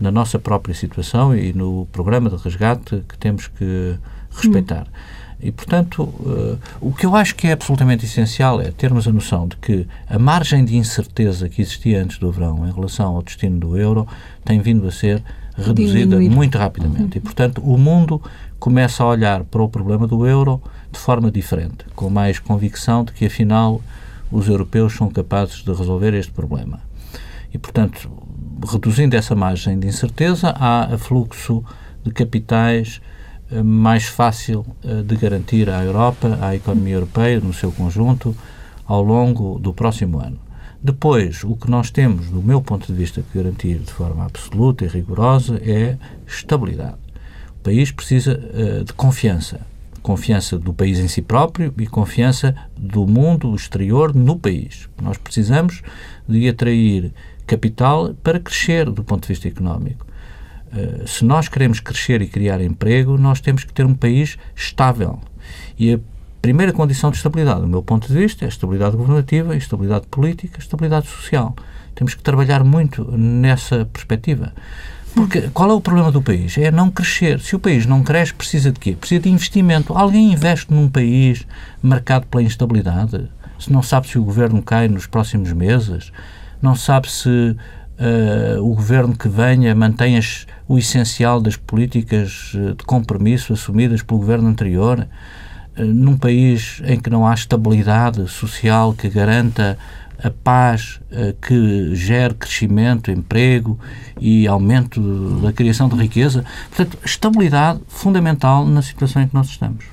na 0.00 0.12
nossa 0.12 0.38
própria 0.38 0.76
situação 0.76 1.36
e 1.36 1.52
no 1.52 1.86
programa 1.90 2.30
de 2.30 2.36
resgate 2.36 3.02
que 3.08 3.18
temos 3.18 3.48
que 3.48 3.98
respeitar. 4.30 4.86
Hum. 4.86 5.27
E, 5.40 5.52
portanto, 5.52 6.02
uh, 6.02 6.58
o 6.80 6.92
que 6.92 7.06
eu 7.06 7.14
acho 7.14 7.34
que 7.36 7.46
é 7.46 7.52
absolutamente 7.52 8.04
essencial 8.04 8.60
é 8.60 8.72
termos 8.72 9.06
a 9.06 9.12
noção 9.12 9.46
de 9.46 9.56
que 9.56 9.86
a 10.08 10.18
margem 10.18 10.64
de 10.64 10.76
incerteza 10.76 11.48
que 11.48 11.62
existia 11.62 12.02
antes 12.02 12.18
do 12.18 12.30
verão 12.32 12.66
em 12.66 12.72
relação 12.72 13.14
ao 13.14 13.22
destino 13.22 13.58
do 13.58 13.76
euro 13.76 14.06
tem 14.44 14.60
vindo 14.60 14.86
a 14.88 14.90
ser 14.90 15.22
reduzida 15.56 16.16
Diminuir. 16.16 16.30
muito 16.30 16.58
rapidamente. 16.58 17.18
E, 17.18 17.20
portanto, 17.20 17.60
o 17.62 17.78
mundo 17.78 18.20
começa 18.58 19.04
a 19.04 19.06
olhar 19.06 19.44
para 19.44 19.62
o 19.62 19.68
problema 19.68 20.06
do 20.06 20.26
euro 20.26 20.60
de 20.90 20.98
forma 20.98 21.30
diferente, 21.30 21.84
com 21.94 22.10
mais 22.10 22.40
convicção 22.40 23.04
de 23.04 23.12
que, 23.12 23.26
afinal, 23.26 23.80
os 24.32 24.48
europeus 24.48 24.94
são 24.94 25.08
capazes 25.08 25.62
de 25.62 25.72
resolver 25.72 26.14
este 26.14 26.32
problema. 26.32 26.80
E, 27.52 27.58
portanto, 27.58 28.10
reduzindo 28.66 29.16
essa 29.16 29.34
margem 29.34 29.78
de 29.78 29.86
incerteza, 29.86 30.50
há 30.50 30.94
afluxo 30.94 31.64
de 32.04 32.10
capitais 32.10 33.00
eh, 33.04 33.07
mais 33.62 34.04
fácil 34.04 34.64
eh, 34.84 35.02
de 35.02 35.16
garantir 35.16 35.70
à 35.70 35.82
Europa, 35.82 36.38
à 36.40 36.54
economia 36.54 36.94
europeia 36.94 37.40
no 37.40 37.52
seu 37.52 37.72
conjunto, 37.72 38.36
ao 38.86 39.02
longo 39.02 39.58
do 39.58 39.72
próximo 39.72 40.18
ano. 40.20 40.38
Depois, 40.80 41.42
o 41.42 41.56
que 41.56 41.70
nós 41.70 41.90
temos, 41.90 42.28
do 42.30 42.40
meu 42.40 42.62
ponto 42.62 42.86
de 42.86 42.92
vista, 42.92 43.22
que 43.22 43.38
garantir 43.38 43.78
de 43.78 43.92
forma 43.92 44.24
absoluta 44.24 44.84
e 44.84 44.88
rigorosa 44.88 45.60
é 45.64 45.96
estabilidade. 46.26 46.96
O 47.58 47.62
país 47.64 47.90
precisa 47.90 48.38
uh, 48.38 48.84
de 48.84 48.92
confiança. 48.92 49.60
Confiança 50.02 50.56
do 50.56 50.72
país 50.72 51.00
em 51.00 51.08
si 51.08 51.20
próprio 51.20 51.74
e 51.76 51.86
confiança 51.86 52.54
do 52.76 53.06
mundo 53.06 53.54
exterior 53.54 54.14
no 54.14 54.38
país. 54.38 54.88
Nós 55.02 55.18
precisamos 55.18 55.82
de 56.28 56.48
atrair 56.48 57.12
capital 57.46 58.14
para 58.22 58.38
crescer 58.38 58.88
do 58.88 59.02
ponto 59.02 59.22
de 59.22 59.28
vista 59.28 59.48
económico. 59.48 60.06
Uh, 60.72 61.06
se 61.06 61.24
nós 61.24 61.48
queremos 61.48 61.80
crescer 61.80 62.20
e 62.22 62.26
criar 62.26 62.60
emprego, 62.60 63.16
nós 63.16 63.40
temos 63.40 63.64
que 63.64 63.72
ter 63.72 63.84
um 63.86 63.94
país 63.94 64.36
estável. 64.54 65.18
E 65.78 65.94
a 65.94 65.98
primeira 66.42 66.72
condição 66.72 67.10
de 67.10 67.16
estabilidade, 67.16 67.60
do 67.60 67.66
meu 67.66 67.82
ponto 67.82 68.08
de 68.08 68.14
vista, 68.14 68.44
é 68.44 68.48
estabilidade 68.48 68.96
governativa, 68.96 69.56
estabilidade 69.56 70.06
política, 70.08 70.58
estabilidade 70.58 71.06
social. 71.08 71.54
Temos 71.94 72.14
que 72.14 72.22
trabalhar 72.22 72.62
muito 72.62 73.04
nessa 73.10 73.84
perspectiva. 73.86 74.52
Porque 75.14 75.48
qual 75.52 75.70
é 75.70 75.74
o 75.74 75.80
problema 75.80 76.12
do 76.12 76.22
país? 76.22 76.56
É 76.58 76.70
não 76.70 76.90
crescer. 76.90 77.40
Se 77.40 77.56
o 77.56 77.58
país 77.58 77.86
não 77.86 78.02
cresce, 78.02 78.34
precisa 78.34 78.70
de 78.70 78.78
quê? 78.78 78.94
Precisa 78.94 79.22
de 79.22 79.30
investimento. 79.30 79.96
Alguém 79.96 80.32
investe 80.32 80.72
num 80.72 80.88
país 80.88 81.46
marcado 81.82 82.26
pela 82.26 82.42
instabilidade? 82.42 83.28
Se 83.58 83.72
não 83.72 83.82
sabe 83.82 84.06
se 84.06 84.18
o 84.18 84.24
governo 84.24 84.62
cai 84.62 84.86
nos 84.86 85.06
próximos 85.06 85.52
meses? 85.52 86.12
não 86.60 86.74
sabe 86.74 87.10
se 87.10 87.56
uh, 87.98 88.62
o 88.62 88.74
governo 88.74 89.16
que 89.16 89.28
venha 89.28 89.74
mantém 89.74 90.16
as, 90.16 90.46
o 90.66 90.78
essencial 90.78 91.40
das 91.40 91.56
políticas 91.56 92.52
eh, 92.54 92.74
de 92.74 92.84
compromisso 92.84 93.52
assumidas 93.52 94.02
pelo 94.02 94.20
governo 94.20 94.48
anterior. 94.48 95.06
Uh, 95.76 95.84
num 95.84 96.16
país 96.16 96.80
em 96.84 96.98
que 96.98 97.10
não 97.10 97.26
há 97.26 97.34
estabilidade 97.34 98.26
social 98.28 98.92
que 98.92 99.08
garanta 99.08 99.78
a 100.22 100.30
paz 100.30 101.00
uh, 101.12 101.34
que 101.40 101.94
gere 101.94 102.34
crescimento, 102.34 103.10
emprego 103.10 103.78
e 104.20 104.46
aumento 104.46 105.00
da 105.40 105.52
criação 105.52 105.88
de 105.88 105.96
riqueza. 105.96 106.44
Portanto, 106.68 106.98
estabilidade 107.04 107.80
fundamental 107.88 108.66
na 108.66 108.82
situação 108.82 109.22
em 109.22 109.28
que 109.28 109.34
nós 109.34 109.48
estamos. 109.48 109.84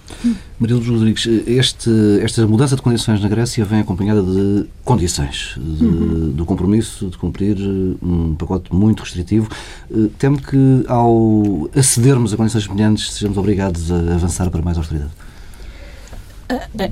Maria 0.60 0.76
Luz 0.78 0.88
Rodrigues, 0.88 1.28
este, 1.46 1.90
esta 2.22 2.48
mudança 2.48 2.76
de 2.76 2.82
condições 2.82 3.22
na 3.22 3.28
Grécia 3.28 3.66
vem 3.66 3.82
acompanhada 3.82 4.24
de 4.24 4.66
condições, 4.84 5.56
de, 5.58 5.86
uhum. 5.86 6.32
do 6.32 6.46
compromisso 6.46 7.08
de 7.10 7.18
cumprir 7.18 7.58
um 8.02 8.36
pacote 8.36 8.74
muito 8.74 9.02
restritivo. 9.02 9.50
Eh, 9.92 10.10
temo 10.18 10.42
que, 10.42 10.86
ao 10.88 11.70
acedermos 11.76 12.34
a 12.34 12.38
condições 12.38 12.64
semelhantes, 12.64 13.12
sejamos 13.12 13.38
obrigados 13.38 13.92
a 13.92 13.98
avançar 14.16 14.50
para 14.50 14.62
mais 14.62 14.78
austeridade. 14.78 15.12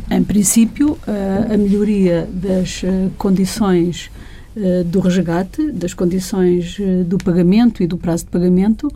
Em 0.10 0.24
princípio, 0.24 0.98
a 1.06 1.56
melhoria 1.58 2.28
das 2.32 2.84
eh, 2.84 3.10
condições 3.20 4.10
eh, 4.58 4.84
do 4.84 5.00
resgate, 5.00 5.72
das 5.72 5.94
condições 5.94 6.78
eh, 6.80 7.04
do 7.04 7.20
pagamento 7.20 7.84
e 7.84 7.88
do 7.88 7.96
prazo 7.96 8.26
de 8.26 8.32
pagamento, 8.32 8.90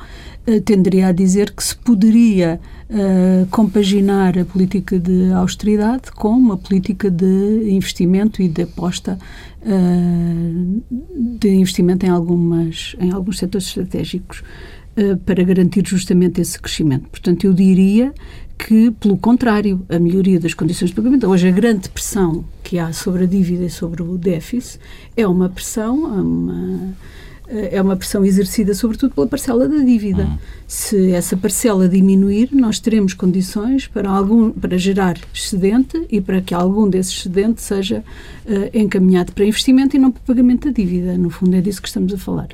tenderia 0.66 1.10
a 1.10 1.12
dizer 1.12 1.52
que 1.52 1.62
se 1.62 1.76
poderia 1.76 2.58
compaginar 3.52 4.40
a 4.40 4.46
política 4.46 4.98
de 4.98 5.30
austeridade 5.34 6.10
com 6.14 6.30
uma 6.30 6.56
política 6.56 7.12
de 7.12 7.70
investimento 7.70 8.42
e 8.42 8.48
de 8.48 8.62
aposta 8.62 9.20
de 11.38 11.50
investimento 11.50 12.06
em, 12.06 12.10
algumas, 12.10 12.96
em 12.98 13.12
alguns 13.12 13.40
setores 13.40 13.68
estratégicos 13.68 14.42
para 15.26 15.44
garantir 15.44 15.86
justamente 15.86 16.40
esse 16.40 16.58
crescimento. 16.58 17.10
Portanto, 17.10 17.44
eu 17.44 17.54
diria 17.54 18.14
que, 18.58 18.92
pelo 18.92 19.18
contrário, 19.18 19.86
a 19.88 20.00
melhoria 20.00 20.40
das 20.40 20.54
condições 20.54 20.90
de 20.90 20.96
pagamento, 20.96 21.28
hoje 21.28 21.48
a 21.48 21.52
grande 21.52 21.90
pressão 21.90 22.44
que 22.64 22.80
há 22.80 22.92
sobre 22.92 23.24
a 23.24 23.28
dívida 23.28 23.66
e 23.66 23.70
sobre 23.70 24.02
o 24.02 24.18
déficit 24.18 24.80
é 25.16 25.28
uma 25.28 25.48
pressão, 25.48 25.96
uma, 26.04 26.96
é 27.48 27.82
uma 27.82 27.96
pressão 27.96 28.26
exercida 28.26 28.74
sobretudo 28.74 29.14
pela 29.14 29.28
parcela 29.28 29.70
da 29.70 29.78
dívida. 29.78 30.24
Uhum. 30.24 30.38
Se 30.68 31.12
essa 31.12 31.38
parcela 31.38 31.88
diminuir, 31.88 32.50
nós 32.52 32.80
teremos 32.80 33.14
condições 33.14 33.88
para, 33.88 34.10
algum, 34.10 34.52
para 34.52 34.78
gerar 34.78 35.18
excedente 35.34 36.06
e 36.10 36.20
para 36.20 36.42
que 36.42 36.54
algum 36.54 36.90
desse 36.90 37.14
excedente 37.14 37.62
seja 37.62 38.04
uh, 38.46 38.78
encaminhado 38.78 39.32
para 39.32 39.46
investimento 39.46 39.96
e 39.96 40.00
não 40.00 40.12
para 40.12 40.22
pagamento 40.24 40.66
da 40.66 40.72
dívida. 40.72 41.18
No 41.18 41.30
fundo, 41.30 41.56
é 41.56 41.62
disso 41.62 41.82
que 41.82 41.88
estamos 41.88 42.12
a 42.14 42.18
falar. 42.18 42.48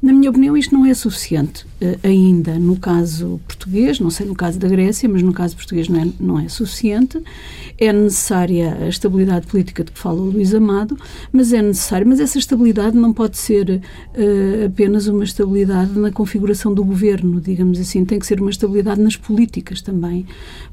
Na 0.00 0.12
minha 0.12 0.30
opinião, 0.30 0.56
isto 0.56 0.72
não 0.72 0.86
é 0.86 0.94
suficiente 0.94 1.66
ainda 2.02 2.58
no 2.58 2.76
caso 2.76 3.40
português, 3.46 4.00
não 4.00 4.10
sei 4.10 4.26
no 4.26 4.34
caso 4.34 4.58
da 4.58 4.68
Grécia, 4.68 5.08
mas 5.08 5.22
no 5.22 5.32
caso 5.32 5.56
português 5.56 5.88
não 5.88 6.00
é, 6.00 6.08
não 6.18 6.38
é 6.38 6.48
suficiente. 6.48 7.22
É 7.78 7.92
necessária 7.92 8.76
a 8.80 8.88
estabilidade 8.88 9.46
política 9.46 9.84
de 9.84 9.92
que 9.92 9.98
fala 9.98 10.20
o 10.20 10.30
Luís 10.30 10.52
Amado, 10.52 10.98
mas 11.32 11.52
é 11.52 11.62
necessário, 11.62 12.06
mas 12.06 12.18
essa 12.18 12.38
estabilidade 12.38 12.96
não 12.96 13.12
pode 13.12 13.38
ser 13.38 13.70
uh, 13.70 14.66
apenas 14.66 15.06
uma 15.06 15.22
estabilidade 15.22 15.96
na 15.96 16.10
configuração 16.10 16.74
do 16.74 16.84
governo, 16.84 17.40
digamos 17.40 17.78
assim, 17.78 18.04
tem 18.04 18.18
que 18.18 18.26
ser 18.26 18.40
uma 18.40 18.50
estabilidade 18.50 19.00
nas 19.00 19.16
políticas 19.16 19.80
também, 19.80 20.26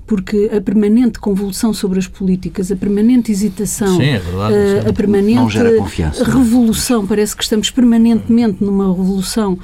porque 0.07 0.49
a 0.55 0.59
permanente 0.59 1.19
convulsão 1.19 1.73
sobre 1.73 1.99
as 1.99 2.07
políticas, 2.07 2.71
a 2.71 2.75
permanente 2.75 3.31
hesitação, 3.31 3.97
Sim, 3.97 4.03
é 4.03 4.19
verdade, 4.19 4.53
uh, 4.53 4.89
a 4.89 4.93
permanente 4.93 5.57
revolução, 6.23 7.05
parece 7.05 7.35
que 7.35 7.43
estamos 7.43 7.69
permanentemente 7.69 8.63
numa 8.63 8.87
revolução 8.87 9.53
uh, 9.53 9.59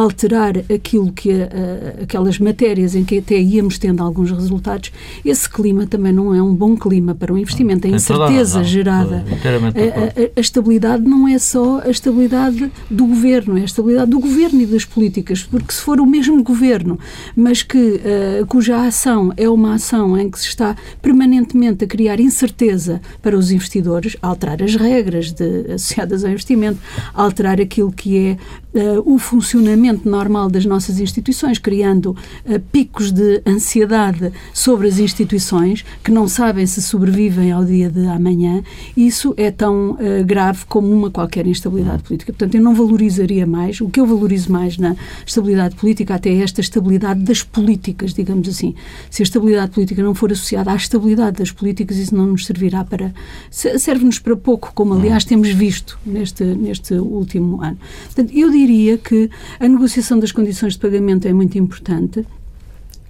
alterar 0.00 0.58
aquilo 0.72 1.12
que 1.12 1.30
uh, 1.30 2.02
aquelas 2.02 2.38
matérias 2.38 2.94
em 2.94 3.04
que 3.04 3.18
até 3.18 3.40
íamos 3.40 3.78
tendo 3.78 4.02
alguns 4.02 4.30
resultados, 4.30 4.92
esse 5.24 5.48
clima 5.48 5.86
também 5.86 6.12
não 6.12 6.34
é 6.34 6.42
um 6.42 6.54
bom 6.54 6.76
clima 6.76 7.14
para 7.14 7.32
o 7.32 7.38
investimento. 7.38 7.86
A 7.86 7.90
incerteza 7.90 8.62
gerada, 8.64 9.24
a, 9.44 10.20
a, 10.20 10.30
a 10.36 10.40
estabilidade 10.40 11.02
não 11.02 11.26
é 11.26 11.38
só 11.38 11.80
a 11.80 11.90
estabilidade 11.90 12.70
do 12.90 13.06
governo, 13.06 13.58
é 13.58 13.62
a 13.62 13.64
estabilidade 13.64 14.10
do 14.10 14.20
governo 14.20 14.60
e 14.60 14.66
das 14.66 14.84
políticas, 14.84 15.42
porque 15.42 15.72
se 15.72 15.80
for 15.82 16.00
o 16.00 16.06
mesmo 16.06 16.42
governo, 16.42 16.98
mas 17.36 17.62
que 17.62 18.00
cuja 18.48 18.84
ação 18.84 19.32
é 19.36 19.48
uma 19.48 19.74
ação 19.74 20.16
em 20.18 20.30
que 20.30 20.38
se 20.38 20.48
está 20.48 20.76
permanentemente 21.02 21.84
a 21.84 21.86
criar 21.86 22.20
incerteza 22.20 23.00
para 23.22 23.36
os 23.36 23.50
investidores, 23.50 24.16
alterar 24.20 24.62
as 24.62 24.74
regras 24.74 25.32
de, 25.32 25.72
associadas 25.72 26.24
ao 26.24 26.30
investimento, 26.30 26.78
alterar 27.14 27.60
aquilo 27.60 27.92
que 27.92 28.16
é 28.16 28.32
uh, 28.32 28.69
o 29.04 29.18
funcionamento 29.18 30.08
normal 30.08 30.48
das 30.48 30.64
nossas 30.64 31.00
instituições, 31.00 31.58
criando 31.58 32.10
uh, 32.46 32.60
picos 32.72 33.10
de 33.10 33.42
ansiedade 33.46 34.32
sobre 34.54 34.86
as 34.86 34.98
instituições 34.98 35.84
que 36.04 36.10
não 36.10 36.28
sabem 36.28 36.64
se 36.66 36.80
sobrevivem 36.80 37.50
ao 37.50 37.64
dia 37.64 37.90
de 37.90 38.06
amanhã, 38.06 38.62
isso 38.96 39.34
é 39.36 39.50
tão 39.50 39.92
uh, 39.92 40.24
grave 40.24 40.64
como 40.66 40.90
uma 40.92 41.10
qualquer 41.10 41.46
instabilidade 41.46 42.02
política. 42.04 42.32
Portanto, 42.32 42.54
eu 42.54 42.62
não 42.62 42.74
valorizaria 42.74 43.46
mais, 43.46 43.80
o 43.80 43.88
que 43.88 43.98
eu 43.98 44.06
valorizo 44.06 44.52
mais 44.52 44.78
na 44.78 44.94
estabilidade 45.26 45.74
política 45.74 46.14
até 46.14 46.30
é 46.30 46.42
esta 46.42 46.60
estabilidade 46.60 47.20
das 47.22 47.42
políticas, 47.42 48.14
digamos 48.14 48.48
assim. 48.48 48.74
Se 49.10 49.22
a 49.22 49.24
estabilidade 49.24 49.72
política 49.72 50.02
não 50.02 50.14
for 50.14 50.30
associada 50.30 50.70
à 50.70 50.76
estabilidade 50.76 51.38
das 51.38 51.50
políticas, 51.50 51.96
isso 51.96 52.14
não 52.14 52.26
nos 52.26 52.46
servirá 52.46 52.84
para. 52.84 53.12
serve-nos 53.50 54.18
para 54.18 54.36
pouco, 54.36 54.72
como 54.74 54.94
aliás 54.94 55.24
temos 55.24 55.48
visto 55.48 55.98
neste, 56.06 56.44
neste 56.44 56.94
último 56.94 57.60
ano. 57.62 57.78
Portanto, 58.06 58.32
eu 58.32 58.50
diria 58.50 58.59
que 58.98 59.30
a 59.58 59.66
negociação 59.66 60.18
das 60.18 60.32
condições 60.32 60.74
de 60.74 60.78
pagamento 60.78 61.26
é 61.26 61.32
muito 61.32 61.58
importante 61.58 62.26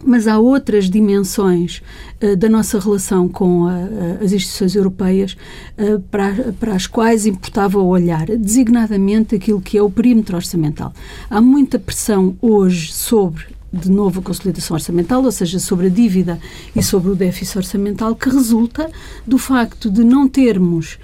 mas 0.05 0.27
há 0.27 0.39
outras 0.39 0.89
dimensões 0.89 1.83
uh, 2.23 2.37
da 2.37 2.49
nossa 2.49 2.79
relação 2.79 3.29
com 3.29 3.67
a, 3.67 3.73
a, 3.73 4.25
as 4.25 4.33
instituições 4.33 4.75
europeias 4.75 5.37
uh, 5.77 6.01
para, 6.11 6.53
para 6.59 6.75
as 6.75 6.87
quais 6.87 7.27
importava 7.27 7.79
olhar, 7.79 8.27
designadamente 8.27 9.35
aquilo 9.35 9.61
que 9.61 9.77
é 9.77 9.83
o 9.83 9.91
perímetro 9.91 10.37
orçamental. 10.37 10.93
Há 11.29 11.41
muita 11.41 11.79
pressão 11.79 12.37
hoje 12.41 12.93
sobre 12.93 13.45
de 13.73 13.89
novo 13.89 14.19
a 14.19 14.23
consolidação 14.23 14.75
orçamental, 14.75 15.23
ou 15.23 15.31
seja, 15.31 15.61
sobre 15.61 15.87
a 15.87 15.91
dívida 15.91 16.41
e 16.75 16.83
sobre 16.83 17.13
o 17.13 17.15
déficit 17.15 17.59
orçamental, 17.59 18.17
que 18.17 18.29
resulta 18.29 18.91
do 19.25 19.39
facto 19.39 19.89
de 19.89 20.03
não 20.03 20.29
termos 20.29 20.99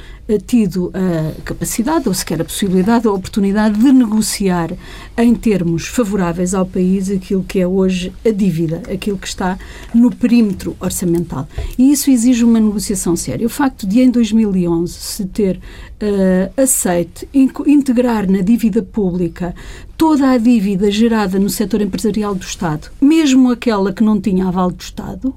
tido 0.47 0.93
a 0.93 1.41
capacidade, 1.43 2.09
ou 2.09 2.15
sequer 2.15 2.41
a 2.41 2.45
possibilidade, 2.45 3.07
a 3.07 3.13
oportunidade 3.13 3.79
de 3.79 3.93
negociar 3.93 4.73
em 5.17 5.35
termos 5.35 5.87
favoráveis 5.87 6.55
ao 6.55 6.67
país 6.67 7.11
aquilo 7.11 7.45
que 7.45 7.61
é 7.61 7.67
hoje 7.67 8.13
a 8.25 8.31
dívida, 8.31 8.83
aquilo 8.93 9.19
que 9.19 9.29
está 9.29 9.59
no 9.95 10.15
perímetro 10.15 10.77
orçamental. 10.81 11.49
E 11.79 11.93
isso 11.93 12.11
exige 12.11 12.45
uma 12.45 12.59
negociação 12.59 13.15
séria. 13.15 13.47
O 13.47 13.51
facto 13.51 13.87
de, 13.87 14.01
em 14.01 14.11
2011, 14.11 14.93
se 14.93 15.27
ter 15.27 15.57
uh, 15.57 16.61
aceito 16.61 17.27
integrar 17.33 18.31
na 18.31 18.41
dívida 18.41 18.83
pública 18.83 19.55
toda 19.97 20.31
a 20.31 20.39
dívida 20.39 20.91
gerada 20.91 21.39
no 21.39 21.49
setor 21.49 21.81
empresarial 21.81 22.35
do 22.35 22.45
Estado, 22.45 22.91
mesmo 23.01 23.51
aquela 23.51 23.93
que 23.93 24.05
não 24.05 24.21
tinha 24.21 24.47
aval 24.47 24.71
do 24.71 24.81
Estado, 24.81 25.35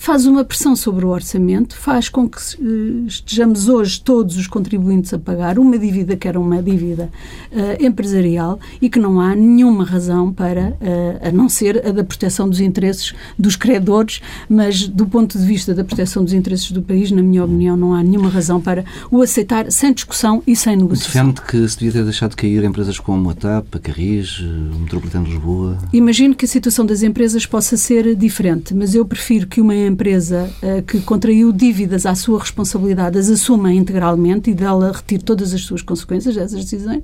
faz 0.00 0.24
uma 0.24 0.42
pressão 0.42 0.74
sobre 0.74 1.04
o 1.04 1.10
orçamento, 1.10 1.76
faz 1.76 2.08
com 2.08 2.26
que 2.26 2.38
eh, 2.38 3.06
estejamos 3.06 3.68
hoje 3.68 4.00
todos 4.00 4.34
os 4.38 4.46
contribuintes 4.46 5.12
a 5.12 5.18
pagar 5.18 5.58
uma 5.58 5.78
dívida 5.78 6.16
que 6.16 6.26
era 6.26 6.40
uma 6.40 6.62
dívida 6.62 7.10
uh, 7.52 7.84
empresarial 7.84 8.58
e 8.80 8.88
que 8.88 8.98
não 8.98 9.20
há 9.20 9.36
nenhuma 9.36 9.84
razão 9.84 10.32
para, 10.32 10.70
uh, 10.70 11.28
a 11.28 11.30
não 11.30 11.50
ser 11.50 11.86
a 11.86 11.92
da 11.92 12.02
proteção 12.02 12.48
dos 12.48 12.60
interesses 12.60 13.12
dos 13.38 13.56
credores, 13.56 14.22
mas 14.48 14.88
do 14.88 15.04
ponto 15.04 15.38
de 15.38 15.44
vista 15.44 15.74
da 15.74 15.84
proteção 15.84 16.24
dos 16.24 16.32
interesses 16.32 16.72
do 16.72 16.80
país, 16.80 17.10
na 17.10 17.22
minha 17.22 17.44
opinião, 17.44 17.76
não 17.76 17.92
há 17.92 18.02
nenhuma 18.02 18.30
razão 18.30 18.58
para 18.58 18.86
o 19.10 19.20
aceitar 19.20 19.70
sem 19.70 19.92
discussão 19.92 20.42
e 20.46 20.56
sem 20.56 20.76
negociação. 20.76 21.30
Defende 21.30 21.42
que 21.42 21.68
se 21.68 21.78
devia 21.78 21.92
ter 21.92 22.04
deixado 22.04 22.30
de 22.30 22.36
cair 22.36 22.64
empresas 22.64 22.98
como 22.98 23.28
a 23.28 23.34
TAP, 23.34 23.66
a 23.74 23.78
Carris, 23.78 24.38
o 24.40 24.78
Metropolitano 24.80 25.26
de 25.26 25.32
Lisboa? 25.32 25.76
Imagino 25.92 26.34
que 26.34 26.46
a 26.46 26.48
situação 26.48 26.86
das 26.86 27.02
empresas 27.02 27.44
possa 27.44 27.76
ser 27.76 28.16
diferente, 28.16 28.74
mas 28.74 28.94
eu 28.94 29.04
prefiro 29.04 29.46
que 29.46 29.60
uma 29.60 29.89
empresa 29.90 30.50
uh, 30.62 30.82
que 30.82 31.00
contraiu 31.00 31.52
dívidas 31.52 32.06
à 32.06 32.14
sua 32.14 32.38
responsabilidade 32.38 33.18
as 33.18 33.28
assuma 33.28 33.72
integralmente 33.72 34.50
e 34.50 34.54
dela 34.54 34.92
retire 34.92 35.22
todas 35.22 35.52
as 35.52 35.62
suas 35.62 35.82
consequências 35.82 36.34
dessas 36.34 36.64
decisões, 36.64 37.02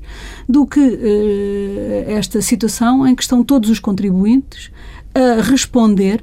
do 0.48 0.66
que 0.66 0.80
uh, 0.80 2.10
esta 2.10 2.40
situação 2.40 3.06
em 3.06 3.14
que 3.14 3.22
estão 3.22 3.44
todos 3.44 3.68
os 3.68 3.78
contribuintes 3.78 4.70
a 5.14 5.42
responder 5.42 6.22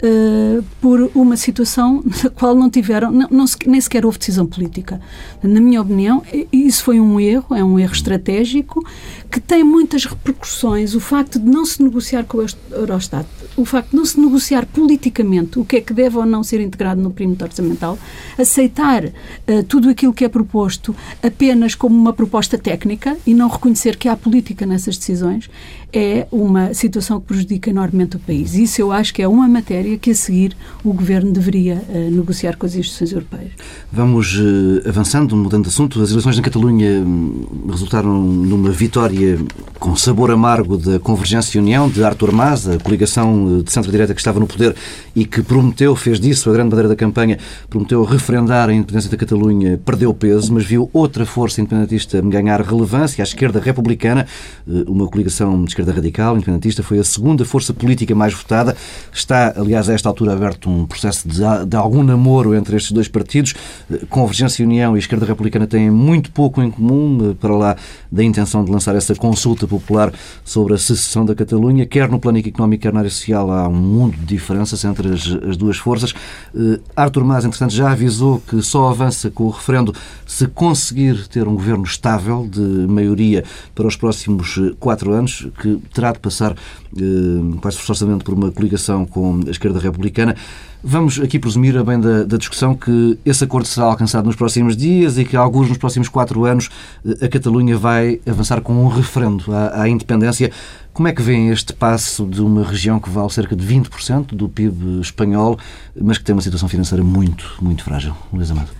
Uh, 0.00 0.62
por 0.80 1.10
uma 1.12 1.36
situação 1.36 2.04
na 2.22 2.30
qual 2.30 2.54
não 2.54 2.70
tiveram, 2.70 3.10
não, 3.10 3.26
não, 3.28 3.44
nem 3.66 3.80
sequer 3.80 4.06
houve 4.06 4.16
decisão 4.16 4.46
política. 4.46 5.00
Na 5.42 5.60
minha 5.60 5.82
opinião, 5.82 6.22
isso 6.52 6.84
foi 6.84 7.00
um 7.00 7.18
erro, 7.18 7.52
é 7.56 7.64
um 7.64 7.80
erro 7.80 7.92
estratégico 7.92 8.80
que 9.28 9.40
tem 9.40 9.64
muitas 9.64 10.04
repercussões. 10.04 10.94
O 10.94 11.00
facto 11.00 11.40
de 11.40 11.50
não 11.50 11.66
se 11.66 11.82
negociar 11.82 12.22
com 12.22 12.38
o 12.38 12.46
Eurostat, 12.70 13.26
o 13.58 13.64
facto 13.64 13.90
de 13.90 13.96
não 13.96 14.04
se 14.04 14.20
negociar 14.20 14.64
politicamente 14.66 15.58
o 15.58 15.64
que 15.64 15.76
é 15.76 15.80
que 15.80 15.92
deve 15.92 16.16
ou 16.16 16.24
não 16.24 16.44
ser 16.44 16.60
integrado 16.60 17.00
no 17.02 17.10
perímetro 17.10 17.46
orçamental, 17.46 17.98
aceitar 18.38 19.04
uh, 19.04 19.64
tudo 19.66 19.88
aquilo 19.90 20.14
que 20.14 20.24
é 20.24 20.28
proposto 20.28 20.94
apenas 21.22 21.74
como 21.74 21.96
uma 21.96 22.12
proposta 22.12 22.56
técnica 22.56 23.16
e 23.26 23.34
não 23.34 23.48
reconhecer 23.48 23.96
que 23.96 24.08
há 24.08 24.16
política 24.16 24.64
nessas 24.64 24.96
decisões, 24.96 25.50
é 25.92 26.26
uma 26.30 26.74
situação 26.74 27.20
que 27.20 27.26
prejudica 27.26 27.70
enormemente 27.70 28.16
o 28.16 28.18
país. 28.18 28.54
Isso 28.54 28.80
eu 28.80 28.92
acho 28.92 29.12
que 29.14 29.22
é 29.22 29.28
uma 29.28 29.48
matéria 29.48 29.96
que 29.96 30.10
a 30.10 30.14
seguir 30.14 30.56
o 30.84 30.92
Governo 30.92 31.32
deveria 31.32 31.82
uh, 31.88 32.10
negociar 32.10 32.56
com 32.56 32.66
as 32.66 32.74
instituições 32.74 33.12
europeias. 33.12 33.52
Vamos 33.90 34.38
uh, 34.38 34.88
avançando, 34.88 35.34
mudando 35.36 35.64
de 35.64 35.68
assunto. 35.68 36.02
As 36.02 36.10
eleições 36.10 36.36
na 36.36 36.42
Catalunha 36.42 37.00
hum, 37.00 37.66
resultaram 37.70 38.22
numa 38.22 38.70
vitória 38.70 39.38
com 39.78 39.94
sabor 39.96 40.30
amargo 40.30 40.76
da 40.76 40.98
Convergência 40.98 41.56
e 41.56 41.60
União, 41.60 41.88
de 41.88 42.02
Artur 42.04 42.32
Mas, 42.32 42.68
a 42.68 42.78
coligação 42.78 43.62
de 43.62 43.72
centro-direita 43.72 44.12
que 44.12 44.20
estava 44.20 44.40
no 44.40 44.46
poder 44.46 44.74
e 45.14 45.24
que 45.24 45.42
prometeu, 45.42 45.94
fez 45.96 46.20
disso 46.20 46.50
a 46.50 46.52
grande 46.52 46.70
bandeira 46.70 46.88
da 46.88 46.96
campanha, 46.96 47.38
prometeu 47.70 48.02
referendar 48.04 48.68
a 48.68 48.72
independência 48.72 49.10
da 49.10 49.16
Catalunha, 49.16 49.78
perdeu 49.84 50.12
peso, 50.12 50.52
mas 50.52 50.64
viu 50.64 50.90
outra 50.92 51.24
força 51.24 51.60
independentista 51.60 52.20
ganhar 52.20 52.60
relevância, 52.60 53.22
a 53.22 53.26
esquerda 53.26 53.60
republicana, 53.60 54.26
eh, 54.68 54.84
uma 54.86 55.06
coligação 55.06 55.64
de 55.64 55.74
esquerda 55.78 55.92
radical, 55.92 56.36
independentista, 56.36 56.82
foi 56.82 56.98
a 56.98 57.04
segunda 57.04 57.44
força 57.44 57.72
política 57.72 58.14
mais 58.14 58.34
votada. 58.34 58.76
Está, 59.12 59.54
aliás, 59.56 59.88
a 59.88 59.94
esta 59.94 60.08
altura 60.08 60.32
aberto 60.32 60.68
um 60.68 60.86
processo 60.86 61.28
de, 61.28 61.40
de 61.66 61.76
algum 61.76 62.02
namoro 62.02 62.54
entre 62.54 62.76
estes 62.76 62.90
dois 62.90 63.06
partidos. 63.06 63.54
Eh, 63.90 64.00
Convergência 64.08 64.62
e 64.62 64.66
União 64.66 64.96
e 64.96 64.98
Esquerda 64.98 65.24
Republicana 65.24 65.66
têm 65.66 65.90
muito 65.90 66.32
pouco 66.32 66.60
em 66.60 66.70
comum, 66.70 67.30
eh, 67.30 67.34
para 67.40 67.54
lá 67.54 67.76
da 68.10 68.24
intenção 68.24 68.64
de 68.64 68.70
lançar 68.72 68.96
essa 68.96 69.14
consulta 69.14 69.66
popular 69.66 70.12
sobre 70.44 70.74
a 70.74 70.78
secessão 70.78 71.24
da 71.24 71.34
Catalunha, 71.34 71.86
quer 71.86 72.08
no 72.08 72.18
plano 72.18 72.38
económico, 72.38 72.82
quer 72.82 72.92
na 72.92 73.00
área 73.00 73.10
social, 73.10 73.50
há 73.52 73.68
um 73.68 73.74
mundo 73.74 74.16
de 74.16 74.24
diferenças 74.24 74.84
entre 74.84 75.08
as, 75.12 75.26
as 75.48 75.56
duas 75.56 75.76
forças. 75.76 76.12
Uh, 76.54 76.80
Artur 76.96 77.24
Mas, 77.24 77.44
entretanto, 77.44 77.72
já 77.72 77.92
avisou 77.92 78.42
que 78.48 78.60
só 78.62 78.88
avança 78.88 79.30
com 79.30 79.44
o 79.44 79.50
referendo 79.50 79.94
se 80.26 80.46
conseguir 80.48 81.28
ter 81.28 81.46
um 81.46 81.54
governo 81.54 81.84
estável, 81.84 82.48
de 82.50 82.60
maioria, 82.60 83.44
para 83.74 83.86
os 83.86 83.96
próximos 83.96 84.58
quatro 84.78 85.12
anos, 85.12 85.46
que 85.60 85.67
que 85.76 85.88
terá 85.92 86.12
de 86.12 86.18
passar 86.18 86.52
eh, 86.52 87.58
quase 87.60 87.76
forçosamente 87.76 88.24
por 88.24 88.34
uma 88.34 88.50
coligação 88.50 89.04
com 89.04 89.40
a 89.46 89.50
esquerda 89.50 89.78
republicana. 89.78 90.34
Vamos 90.82 91.20
aqui 91.20 91.38
presumir, 91.38 91.76
a 91.76 91.82
bem 91.82 92.00
da, 92.00 92.22
da, 92.22 92.36
discussão, 92.36 92.74
que 92.74 93.18
esse 93.26 93.42
acordo 93.42 93.66
será 93.66 93.86
alcançado 93.86 94.26
nos 94.26 94.36
próximos 94.36 94.76
dias 94.76 95.18
e 95.18 95.24
que, 95.24 95.36
alguns 95.36 95.68
nos 95.68 95.76
próximos 95.76 96.08
quatro 96.08 96.44
anos, 96.44 96.70
eh, 97.04 97.26
a 97.26 97.28
Catalunha 97.28 97.76
vai 97.76 98.20
avançar 98.26 98.60
com 98.60 98.84
um 98.84 98.88
referendo 98.88 99.52
à, 99.52 99.82
à 99.82 99.88
independência. 99.88 100.50
Como 100.92 101.06
é 101.08 101.12
que 101.12 101.22
vem 101.22 101.50
este 101.50 101.72
passo 101.72 102.26
de 102.26 102.40
uma 102.40 102.64
região 102.64 102.98
que 102.98 103.10
vale 103.10 103.30
cerca 103.30 103.54
de 103.54 103.64
20% 103.64 104.34
do 104.34 104.48
PIB 104.48 105.00
espanhol, 105.00 105.58
mas 106.00 106.18
que 106.18 106.24
tem 106.24 106.34
uma 106.34 106.42
situação 106.42 106.68
financeira 106.68 107.04
muito, 107.04 107.56
muito 107.60 107.84
frágil? 107.84 108.16
Luís 108.32 108.50
Amado. 108.50 108.70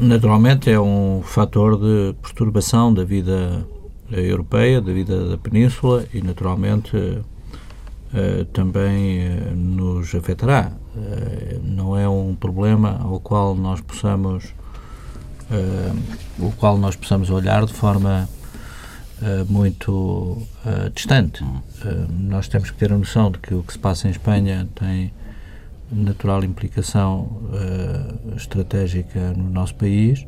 Naturalmente 0.00 0.70
é 0.70 0.80
um 0.80 1.22
fator 1.22 1.78
de 1.78 2.14
perturbação 2.20 2.92
da 2.92 3.04
vida 3.04 3.64
europeia, 4.20 4.80
da 4.80 4.92
vida 4.92 5.28
da 5.28 5.38
Península 5.38 6.04
e, 6.12 6.20
naturalmente, 6.20 6.96
uh, 6.96 8.44
também 8.52 9.26
uh, 9.26 9.56
nos 9.56 10.14
afetará. 10.14 10.72
Não 11.62 11.96
é 11.96 12.06
um 12.06 12.34
problema 12.34 13.00
ao 13.02 13.18
qual 13.18 13.54
nós 13.54 13.80
possamos 13.80 14.52
o 16.38 16.52
qual 16.52 16.76
nós 16.76 16.96
possamos 16.96 17.30
olhar 17.30 17.64
de 17.64 17.72
forma 17.72 18.28
muito 19.48 20.36
distante. 20.94 21.42
nós 22.10 22.46
temos 22.46 22.70
que 22.70 22.76
ter 22.76 22.92
a 22.92 22.98
noção 22.98 23.30
de 23.30 23.38
que 23.38 23.54
o 23.54 23.62
que 23.62 23.72
se 23.72 23.78
passa 23.78 24.06
em 24.06 24.10
Espanha 24.10 24.68
tem 24.74 25.14
natural 25.90 26.44
implicação 26.44 27.40
estratégica 28.36 29.32
no 29.32 29.48
nosso 29.48 29.74
país 29.74 30.26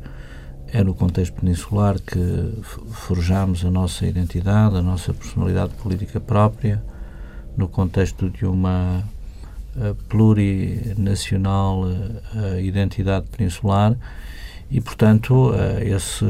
é 0.75 0.83
no 0.83 0.93
contexto 0.93 1.39
peninsular 1.39 1.97
que 2.01 2.61
forjamos 2.91 3.63
a 3.63 3.71
nossa 3.71 4.05
identidade, 4.05 4.75
a 4.75 4.81
nossa 4.81 5.13
personalidade 5.13 5.73
política 5.75 6.19
própria, 6.19 6.83
no 7.55 7.69
contexto 7.69 8.29
de 8.29 8.45
uma 8.45 9.01
uh, 9.77 9.95
plurinacional 10.09 11.83
uh, 11.83 12.59
identidade 12.59 13.25
peninsular 13.27 13.95
e, 14.69 14.81
portanto, 14.81 15.51
uh, 15.51 15.79
esse 15.81 16.25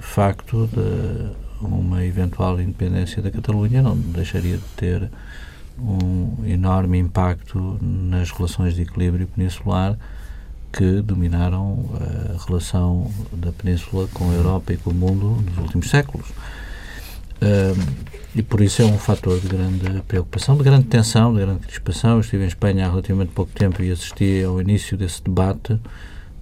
facto 0.00 0.66
de 0.66 1.64
uma 1.64 2.04
eventual 2.04 2.60
independência 2.60 3.22
da 3.22 3.30
Catalunha 3.30 3.80
não 3.80 3.96
deixaria 3.96 4.56
de 4.56 4.64
ter 4.76 5.08
um 5.78 6.44
enorme 6.44 6.98
impacto 6.98 7.78
nas 7.80 8.32
relações 8.32 8.74
de 8.74 8.82
equilíbrio 8.82 9.28
peninsular 9.28 9.96
que 10.72 11.00
dominaram 11.02 11.84
a 11.94 12.46
relação 12.46 13.10
da 13.32 13.52
Península 13.52 14.08
com 14.12 14.30
a 14.30 14.34
Europa 14.34 14.72
e 14.72 14.76
com 14.76 14.90
o 14.90 14.94
mundo 14.94 15.42
nos 15.42 15.58
últimos 15.58 15.90
séculos. 15.90 16.26
e 18.34 18.42
por 18.42 18.60
isso 18.60 18.82
é 18.82 18.84
um 18.84 18.98
fator 18.98 19.40
de 19.40 19.48
grande 19.48 20.02
preocupação, 20.02 20.56
de 20.56 20.64
grande 20.64 20.86
tensão, 20.86 21.32
de 21.32 21.40
grande 21.40 21.60
crispação. 21.60 22.12
Eu 22.12 22.20
estive 22.20 22.44
em 22.44 22.48
Espanha 22.48 22.86
há 22.86 22.90
relativamente 22.90 23.32
pouco 23.32 23.52
tempo 23.52 23.82
e 23.82 23.90
assisti 23.90 24.42
ao 24.44 24.60
início 24.60 24.96
desse 24.96 25.22
debate, 25.22 25.78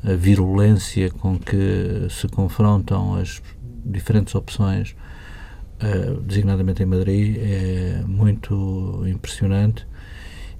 a 0.04 0.12
virulência 0.12 1.10
com 1.10 1.38
que 1.38 2.06
se 2.10 2.28
confrontam 2.28 3.14
as 3.14 3.42
diferentes 3.84 4.34
opções, 4.34 4.94
uh, 5.82 6.20
designadamente 6.20 6.82
em 6.82 6.86
Madrid, 6.86 7.36
é 7.38 8.02
muito 8.06 9.04
impressionante 9.06 9.86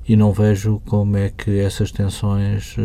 e 0.09 0.14
não 0.14 0.33
vejo 0.33 0.81
como 0.87 1.16
é 1.16 1.31
que 1.31 1.59
essas 1.59 1.90
tensões 1.90 2.77
eh, 2.79 2.83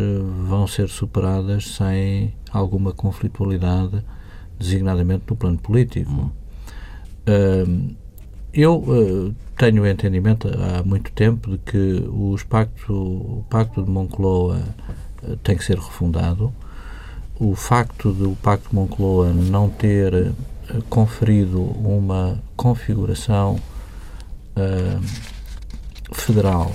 vão 0.48 0.66
ser 0.66 0.88
superadas 0.88 1.68
sem 1.76 2.34
alguma 2.50 2.92
conflitualidade, 2.92 4.04
designadamente 4.58 5.24
no 5.28 5.36
plano 5.36 5.58
político. 5.58 6.32
Uh, 7.22 7.94
eu 8.52 8.76
uh, 8.76 9.34
tenho 9.56 9.84
o 9.84 9.86
entendimento 9.86 10.48
há 10.48 10.82
muito 10.82 11.12
tempo 11.12 11.52
de 11.52 11.58
que 11.58 12.04
os 12.12 12.42
pacto, 12.42 12.92
o 12.92 13.46
Pacto 13.48 13.82
de 13.82 13.90
Moncloa 13.90 14.60
uh, 15.22 15.36
tem 15.38 15.56
que 15.56 15.64
ser 15.64 15.78
refundado. 15.78 16.52
O 17.38 17.54
facto 17.54 18.12
do 18.12 18.36
Pacto 18.42 18.68
de 18.70 18.74
Moncloa 18.74 19.32
não 19.32 19.70
ter 19.70 20.12
uh, 20.12 20.34
conferido 20.90 21.62
uma 21.62 22.42
configuração 22.56 23.58
federal 26.12 26.70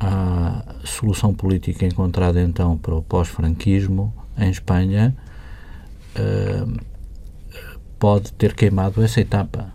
à 0.00 0.64
solução 0.84 1.34
política 1.34 1.84
encontrada 1.86 2.40
então 2.40 2.76
para 2.76 2.94
o 2.94 3.02
pós-franquismo 3.02 4.12
em 4.36 4.50
Espanha 4.50 5.16
pode 7.98 8.32
ter 8.32 8.54
queimado 8.54 9.02
essa 9.02 9.20
etapa. 9.20 9.72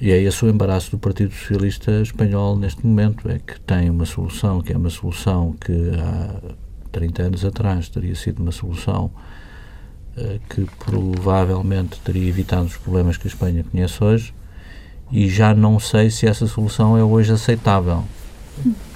E 0.00 0.10
é 0.10 0.20
esse 0.20 0.44
o 0.44 0.48
embaraço 0.48 0.90
do 0.90 0.98
Partido 0.98 1.32
Socialista 1.32 1.92
Espanhol 2.00 2.56
neste 2.56 2.84
momento, 2.84 3.28
é 3.28 3.38
que 3.38 3.60
tem 3.60 3.88
uma 3.88 4.04
solução 4.04 4.60
que 4.60 4.72
é 4.72 4.76
uma 4.76 4.90
solução 4.90 5.54
que 5.60 5.72
há 5.96 6.54
30 6.90 7.22
anos 7.22 7.44
atrás 7.44 7.88
teria 7.88 8.14
sido 8.14 8.42
uma 8.42 8.50
solução 8.50 9.12
uh, 10.16 10.40
que 10.50 10.66
provavelmente 10.84 12.00
teria 12.00 12.28
evitado 12.28 12.64
os 12.64 12.76
problemas 12.76 13.16
que 13.16 13.28
a 13.28 13.30
Espanha 13.30 13.64
conhece 13.64 14.02
hoje 14.02 14.34
e 15.10 15.28
já 15.28 15.54
não 15.54 15.78
sei 15.78 16.10
se 16.10 16.26
essa 16.26 16.46
solução 16.46 16.96
é 16.96 17.04
hoje 17.04 17.32
aceitável, 17.32 18.02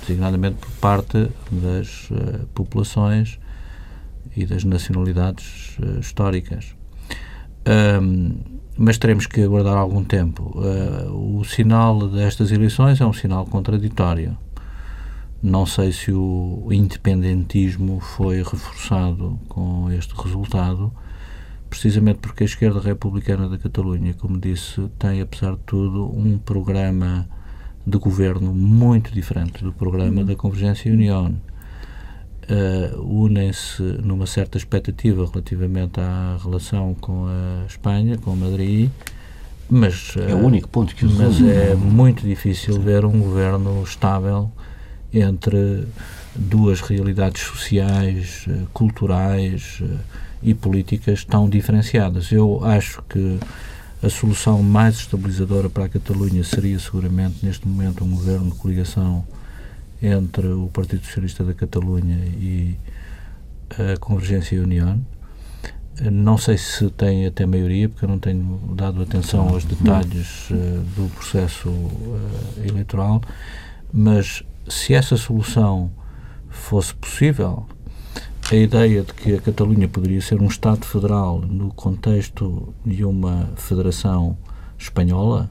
designadamente 0.06 0.56
por 0.56 0.70
parte 0.72 1.28
das 1.50 2.10
uh, 2.10 2.46
populações 2.54 3.38
e 4.36 4.46
das 4.46 4.64
nacionalidades 4.64 5.76
uh, 5.78 5.98
históricas. 5.98 6.76
Um, 7.66 8.56
mas 8.78 8.98
teremos 8.98 9.26
que 9.26 9.42
aguardar 9.42 9.76
algum 9.76 10.04
tempo. 10.04 10.52
Uh, 10.54 11.38
o 11.38 11.44
sinal 11.44 12.08
destas 12.08 12.52
eleições 12.52 13.00
é 13.00 13.06
um 13.06 13.12
sinal 13.12 13.46
contraditório. 13.46 14.36
Não 15.42 15.66
sei 15.66 15.92
se 15.92 16.12
o 16.12 16.68
independentismo 16.70 18.00
foi 18.00 18.38
reforçado 18.38 19.38
com 19.48 19.90
este 19.90 20.14
resultado, 20.14 20.92
precisamente 21.68 22.18
porque 22.18 22.44
a 22.44 22.46
esquerda 22.46 22.80
republicana 22.80 23.48
da 23.48 23.58
Catalunha, 23.58 24.14
como 24.14 24.38
disse, 24.38 24.88
tem, 24.98 25.20
apesar 25.20 25.52
de 25.52 25.62
tudo, 25.66 26.06
um 26.06 26.38
programa 26.38 27.28
de 27.86 27.98
governo 27.98 28.52
muito 28.52 29.12
diferente 29.12 29.62
do 29.62 29.72
programa 29.72 30.24
da 30.24 30.34
Convergência 30.34 30.88
e 30.88 30.92
União. 30.92 31.34
Uh, 32.48 33.24
unem-se 33.24 33.82
numa 33.82 34.26
certa 34.26 34.56
expectativa 34.56 35.24
relativamente 35.26 36.00
à 36.00 36.38
relação 36.42 36.94
com 36.94 37.26
a 37.26 37.66
Espanha, 37.66 38.16
com 38.18 38.36
Madrid, 38.36 38.90
mas 39.68 40.14
é 40.16 40.32
o 40.32 40.38
único 40.38 40.68
ponto 40.68 40.94
que 40.94 41.04
os 41.04 41.16
mas 41.16 41.40
é 41.42 41.74
muito 41.74 42.24
difícil 42.24 42.80
ver 42.80 43.04
um 43.04 43.18
governo 43.18 43.82
estável 43.82 44.50
entre 45.12 45.88
duas 46.34 46.80
realidades 46.80 47.42
sociais, 47.42 48.44
eh, 48.48 48.62
culturais 48.72 49.80
eh, 49.82 49.96
e 50.42 50.54
políticas 50.54 51.24
tão 51.24 51.48
diferenciadas. 51.48 52.30
Eu 52.30 52.64
acho 52.64 53.02
que 53.08 53.38
a 54.02 54.10
solução 54.10 54.62
mais 54.62 54.96
estabilizadora 54.96 55.70
para 55.70 55.84
a 55.84 55.88
Catalunha 55.88 56.44
seria 56.44 56.78
seguramente 56.78 57.44
neste 57.44 57.66
momento 57.66 58.04
um 58.04 58.10
governo 58.10 58.50
de 58.50 58.56
coligação 58.56 59.26
entre 60.02 60.46
o 60.48 60.68
Partido 60.68 61.04
Socialista 61.04 61.42
da 61.42 61.54
Catalunha 61.54 62.16
e 62.38 62.76
a 63.70 63.96
Convergência 63.98 64.56
e 64.56 64.60
União. 64.60 65.00
Não 66.12 66.36
sei 66.36 66.58
se 66.58 66.90
tem 66.90 67.26
até 67.26 67.46
maioria, 67.46 67.88
porque 67.88 68.04
eu 68.04 68.08
não 68.08 68.18
tenho 68.18 68.60
dado 68.74 69.00
atenção 69.00 69.48
aos 69.48 69.64
detalhes 69.64 70.50
uh, 70.50 70.54
do 70.94 71.10
processo 71.14 71.70
uh, 71.70 72.20
eleitoral, 72.62 73.22
mas 73.90 74.42
se 74.68 74.92
essa 74.92 75.16
solução 75.16 75.90
fosse 76.50 76.94
possível, 76.94 77.66
a 78.50 78.54
ideia 78.54 79.02
de 79.02 79.12
que 79.12 79.34
a 79.34 79.40
Catalunha 79.40 79.88
poderia 79.88 80.20
ser 80.20 80.40
um 80.40 80.46
Estado 80.46 80.84
federal 80.86 81.40
no 81.40 81.72
contexto 81.72 82.72
de 82.84 83.04
uma 83.04 83.50
federação 83.56 84.38
espanhola 84.78 85.50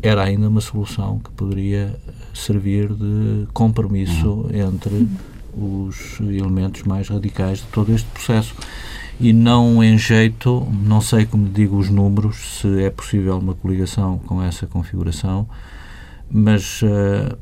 era 0.00 0.22
ainda 0.22 0.48
uma 0.48 0.60
solução 0.60 1.18
que 1.18 1.30
poderia 1.30 1.98
servir 2.32 2.92
de 2.92 3.46
compromisso 3.52 4.46
entre 4.52 5.08
os 5.52 6.20
elementos 6.20 6.82
mais 6.84 7.08
radicais 7.08 7.58
de 7.58 7.66
todo 7.66 7.92
este 7.92 8.08
processo. 8.10 8.54
E 9.20 9.32
não 9.32 9.82
em 9.82 9.98
jeito, 9.98 10.66
não 10.84 11.00
sei 11.00 11.26
como 11.26 11.48
digo 11.48 11.76
os 11.76 11.88
números, 11.88 12.60
se 12.60 12.82
é 12.82 12.90
possível 12.90 13.38
uma 13.38 13.54
coligação 13.54 14.18
com 14.18 14.42
essa 14.42 14.66
configuração, 14.66 15.46
mas 16.30 16.82
uh, 16.82 17.36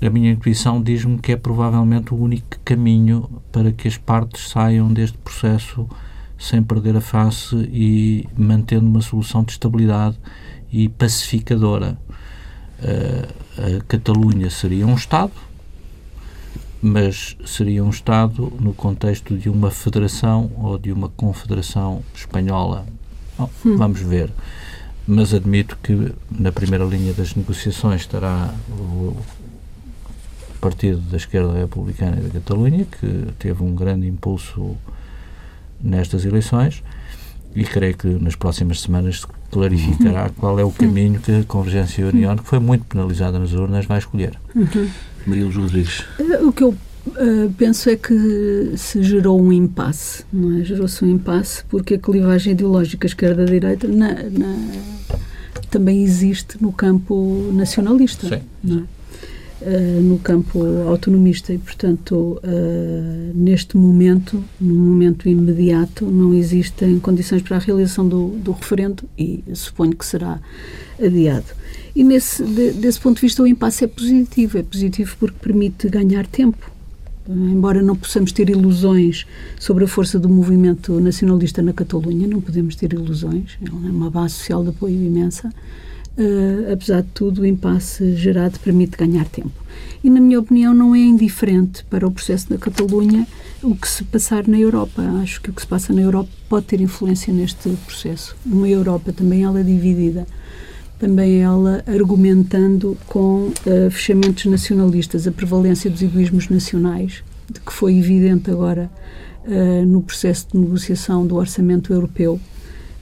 a 0.00 0.10
minha 0.10 0.32
intuição 0.32 0.82
diz-me 0.82 1.18
que 1.18 1.32
é 1.32 1.36
provavelmente 1.36 2.12
o 2.12 2.16
único 2.18 2.58
caminho 2.64 3.42
para 3.50 3.72
que 3.72 3.88
as 3.88 3.96
partes 3.96 4.50
saiam 4.50 4.92
deste 4.92 5.16
processo 5.18 5.88
sem 6.38 6.62
perder 6.62 6.96
a 6.96 7.00
face 7.00 7.56
e 7.72 8.28
mantendo 8.36 8.86
uma 8.86 9.00
solução 9.00 9.42
de 9.42 9.52
estabilidade 9.52 10.18
e 10.70 10.88
pacificadora. 10.88 11.96
Uh, 12.78 13.78
a 13.78 13.84
Catalunha 13.84 14.50
seria 14.50 14.86
um 14.86 14.94
Estado, 14.94 15.32
mas 16.82 17.36
seria 17.46 17.82
um 17.82 17.88
Estado 17.88 18.52
no 18.60 18.74
contexto 18.74 19.36
de 19.36 19.48
uma 19.48 19.70
federação 19.70 20.50
ou 20.56 20.76
de 20.76 20.92
uma 20.92 21.08
confederação 21.08 22.02
espanhola. 22.14 22.86
Bom, 23.38 23.50
hum. 23.64 23.76
Vamos 23.76 24.00
ver. 24.00 24.30
Mas 25.06 25.32
admito 25.32 25.78
que 25.82 26.12
na 26.30 26.50
primeira 26.50 26.84
linha 26.84 27.14
das 27.14 27.34
negociações 27.34 28.02
estará 28.02 28.52
o 28.68 29.16
Partido 30.66 30.98
da 30.98 31.16
Esquerda 31.16 31.52
Republicana 31.52 32.16
da 32.16 32.28
Catalunha, 32.28 32.84
que 32.84 33.32
teve 33.38 33.62
um 33.62 33.72
grande 33.72 34.08
impulso 34.08 34.76
nestas 35.80 36.24
eleições 36.24 36.82
e 37.54 37.62
creio 37.62 37.96
que 37.96 38.08
nas 38.08 38.34
próximas 38.34 38.80
semanas 38.80 39.20
se 39.20 39.26
clarificará 39.48 40.24
uhum. 40.24 40.30
qual 40.40 40.58
é 40.58 40.64
o 40.64 40.72
caminho 40.72 41.20
que 41.20 41.30
a 41.30 41.44
Convergência 41.44 42.02
e 42.02 42.04
a 42.04 42.08
União, 42.08 42.36
que 42.36 42.42
foi 42.42 42.58
muito 42.58 42.84
penalizada 42.84 43.38
nas 43.38 43.52
urnas, 43.52 43.86
vai 43.86 43.98
escolher. 43.98 44.36
Uhum. 44.56 44.90
Maria 45.24 45.44
Luz 45.44 45.54
Rodrigues. 45.54 46.04
Eh, 46.18 46.42
o 46.42 46.52
que 46.52 46.64
eu 46.64 46.70
uh, 46.70 47.52
penso 47.56 47.88
é 47.88 47.94
que 47.94 48.72
se 48.76 49.04
gerou 49.04 49.40
um 49.40 49.52
impasse, 49.52 50.24
não 50.32 50.58
é? 50.58 50.64
Gerou-se 50.64 51.04
um 51.04 51.08
impasse 51.08 51.62
porque 51.66 51.94
a 51.94 51.98
clivagem 51.98 52.54
ideológica 52.54 53.06
esquerda-direita 53.06 53.86
também 55.70 56.02
existe 56.02 56.60
no 56.60 56.72
campo 56.72 57.52
nacionalista. 57.54 58.28
Sim. 58.28 58.42
Não 58.64 58.78
é? 58.80 58.95
Uh, 59.58 60.02
no 60.02 60.18
campo 60.18 60.62
autonomista 60.86 61.50
e, 61.50 61.56
portanto, 61.56 62.38
uh, 62.44 63.32
neste 63.34 63.74
momento, 63.74 64.44
no 64.60 64.74
momento 64.74 65.26
imediato, 65.30 66.04
não 66.04 66.34
existem 66.34 66.98
condições 66.98 67.40
para 67.40 67.56
a 67.56 67.58
realização 67.58 68.06
do, 68.06 68.28
do 68.36 68.52
referendo 68.52 69.04
e 69.18 69.42
suponho 69.54 69.96
que 69.96 70.04
será 70.04 70.38
adiado. 71.02 71.46
E 71.96 72.04
nesse, 72.04 72.44
de, 72.44 72.72
desse 72.72 73.00
ponto 73.00 73.16
de 73.16 73.22
vista 73.22 73.42
o 73.42 73.46
impasse 73.46 73.84
é 73.84 73.86
positivo, 73.86 74.58
é 74.58 74.62
positivo 74.62 75.16
porque 75.18 75.38
permite 75.40 75.88
ganhar 75.88 76.26
tempo. 76.26 76.70
Embora 77.26 77.82
não 77.82 77.96
possamos 77.96 78.32
ter 78.32 78.50
ilusões 78.50 79.26
sobre 79.58 79.84
a 79.84 79.88
força 79.88 80.18
do 80.18 80.28
movimento 80.28 81.00
nacionalista 81.00 81.62
na 81.62 81.72
Catalunha, 81.72 82.28
não 82.28 82.40
podemos 82.40 82.76
ter 82.76 82.92
ilusões, 82.92 83.58
é 83.64 83.70
uma 83.70 84.10
base 84.10 84.34
social 84.34 84.62
de 84.62 84.68
apoio 84.68 85.02
imensa, 85.02 85.50
uh, 86.18 86.72
apesar 86.72 87.02
de 87.02 87.08
tudo, 87.08 87.42
o 87.42 87.46
impasse 87.46 88.14
gerado 88.16 88.58
permite 88.60 88.96
ganhar 88.96 89.26
tempo. 89.26 89.52
E, 90.02 90.10
na 90.10 90.20
minha 90.20 90.40
opinião, 90.40 90.74
não 90.74 90.94
é 90.94 90.98
indiferente 90.98 91.84
para 91.84 92.06
o 92.06 92.10
processo 92.10 92.48
da 92.48 92.58
Catalunha 92.58 93.26
o 93.62 93.74
que 93.74 93.88
se 93.88 94.04
passar 94.04 94.46
na 94.46 94.58
Europa. 94.58 95.02
Acho 95.22 95.40
que 95.40 95.50
o 95.50 95.52
que 95.52 95.60
se 95.60 95.66
passa 95.66 95.92
na 95.92 96.02
Europa 96.02 96.28
pode 96.48 96.66
ter 96.66 96.80
influência 96.80 97.32
neste 97.32 97.70
processo. 97.84 98.36
Uma 98.44 98.68
Europa 98.68 99.12
também 99.12 99.44
ela 99.44 99.62
dividida, 99.64 100.26
também 100.98 101.40
ela 101.40 101.82
argumentando 101.86 102.96
com 103.06 103.48
uh, 103.48 103.90
fechamentos 103.90 104.46
nacionalistas, 104.46 105.26
a 105.26 105.32
prevalência 105.32 105.90
dos 105.90 106.02
egoísmos 106.02 106.48
nacionais, 106.48 107.22
de 107.50 107.60
que 107.60 107.72
foi 107.72 107.96
evidente 107.96 108.50
agora 108.50 108.90
uh, 109.46 109.86
no 109.86 110.02
processo 110.02 110.48
de 110.52 110.58
negociação 110.58 111.26
do 111.26 111.36
orçamento 111.36 111.92
europeu 111.92 112.40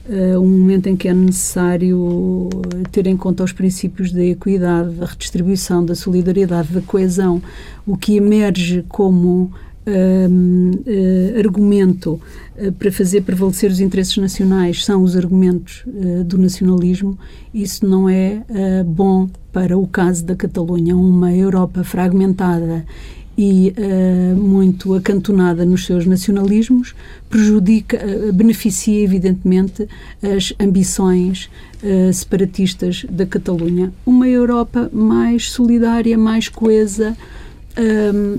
uh, 0.09 0.39
um 0.39 0.59
momento 0.59 0.87
em 0.87 0.95
que 0.95 1.07
é 1.07 1.13
necessário 1.13 2.49
ter 2.91 3.07
em 3.07 3.17
conta 3.17 3.43
os 3.43 3.51
princípios 3.51 4.11
da 4.11 4.23
equidade, 4.23 4.95
da 4.95 5.05
redistribuição, 5.05 5.85
da 5.85 5.95
solidariedade, 5.95 6.73
da 6.73 6.81
coesão, 6.81 7.41
o 7.85 7.97
que 7.97 8.15
emerge 8.17 8.83
como 8.87 9.51
uh, 9.85 11.39
argumento 11.39 12.19
para 12.79 12.89
fazer 12.89 13.21
prevalecer 13.21 13.69
os 13.69 13.81
interesses 13.81 14.15
nacionais 14.15 14.85
são 14.85 15.03
os 15.03 15.17
argumentos 15.17 15.83
do 16.25 16.37
nacionalismo, 16.37 17.19
isso 17.53 17.85
não 17.85 18.07
é 18.07 18.41
bom 18.85 19.27
para 19.51 19.77
o 19.77 19.85
caso 19.85 20.23
da 20.23 20.37
Catalunha. 20.37 20.95
Uma 20.95 21.33
Europa 21.35 21.83
fragmentada 21.83 22.85
e 23.37 23.73
uh, 23.77 24.35
muito 24.35 24.93
acantonada 24.93 25.65
nos 25.65 25.85
seus 25.85 26.05
nacionalismos, 26.05 26.95
prejudica, 27.29 27.97
uh, 27.97 28.33
beneficia 28.33 29.03
evidentemente 29.03 29.87
as 30.21 30.53
ambições 30.59 31.49
uh, 31.83 32.13
separatistas 32.13 33.05
da 33.09 33.25
Catalunha. 33.25 33.93
Uma 34.05 34.27
Europa 34.27 34.89
mais 34.93 35.49
solidária, 35.49 36.17
mais 36.17 36.47
coesa, 36.49 37.15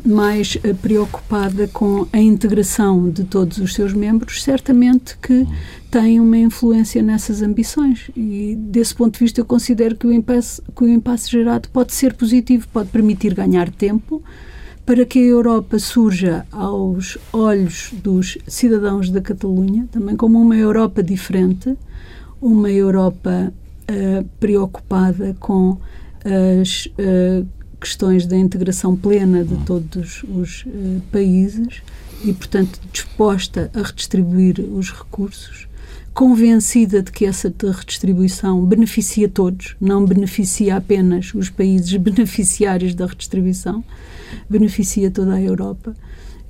mais 0.02 0.56
preocupada 0.80 1.68
com 1.68 2.06
a 2.10 2.18
integração 2.18 3.10
de 3.10 3.22
todos 3.24 3.58
os 3.58 3.74
seus 3.74 3.92
membros, 3.92 4.42
certamente 4.42 5.14
que 5.18 5.46
tem 5.90 6.18
uma 6.18 6.38
influência 6.38 7.02
nessas 7.02 7.42
ambições. 7.42 8.10
E 8.16 8.56
desse 8.58 8.94
ponto 8.94 9.12
de 9.12 9.18
vista, 9.18 9.42
eu 9.42 9.44
considero 9.44 9.94
que 9.94 10.06
o 10.06 10.12
impasse, 10.12 10.62
que 10.74 10.84
o 10.84 10.88
impasse 10.88 11.30
gerado 11.30 11.68
pode 11.68 11.92
ser 11.92 12.14
positivo, 12.14 12.66
pode 12.72 12.88
permitir 12.88 13.34
ganhar 13.34 13.70
tempo 13.70 14.22
para 14.86 15.04
que 15.04 15.18
a 15.18 15.22
Europa 15.22 15.80
surja 15.80 16.46
aos 16.52 17.18
olhos 17.32 17.90
dos 17.92 18.38
cidadãos 18.46 19.10
da 19.10 19.20
Catalunha, 19.20 19.88
também 19.90 20.16
como 20.16 20.40
uma 20.40 20.56
Europa 20.56 21.02
diferente, 21.02 21.76
uma 22.40 22.70
Europa 22.70 23.52
uh, 23.90 24.24
preocupada 24.38 25.36
com 25.40 25.76
as 26.24 26.86
uh, 26.86 27.44
questões 27.80 28.26
da 28.26 28.36
integração 28.36 28.96
plena 28.96 29.44
de 29.44 29.56
todos 29.64 30.22
os 30.22 30.64
uh, 30.66 31.02
países 31.10 31.82
e, 32.24 32.32
portanto, 32.32 32.78
disposta 32.92 33.68
a 33.74 33.82
redistribuir 33.82 34.60
os 34.60 34.92
recursos, 34.92 35.66
convencida 36.14 37.02
de 37.02 37.10
que 37.10 37.26
essa 37.26 37.52
redistribuição 37.60 38.64
beneficia 38.64 39.28
todos, 39.28 39.74
não 39.80 40.04
beneficia 40.06 40.76
apenas 40.76 41.34
os 41.34 41.50
países 41.50 41.92
beneficiários 41.98 42.94
da 42.94 43.06
redistribuição, 43.06 43.82
beneficia 44.48 45.10
toda 45.10 45.34
a 45.34 45.40
Europa. 45.40 45.94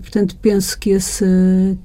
Portanto, 0.01 0.37
penso 0.41 0.79
que 0.79 0.91
esse 0.91 1.25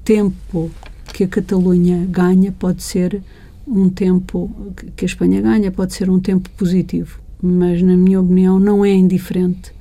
tempo 0.04 0.70
que 1.12 1.24
a 1.24 1.28
Catalunha 1.28 2.06
ganha 2.08 2.52
pode 2.52 2.82
ser 2.82 3.22
um 3.66 3.88
tempo 3.88 4.50
que 4.96 5.04
a 5.04 5.06
Espanha 5.06 5.40
ganha 5.40 5.70
pode 5.70 5.94
ser 5.94 6.10
um 6.10 6.20
tempo 6.20 6.50
positivo, 6.50 7.20
mas 7.40 7.82
na 7.82 7.96
minha 7.96 8.20
opinião 8.20 8.58
não 8.58 8.84
é 8.84 8.92
indiferente 8.92 9.72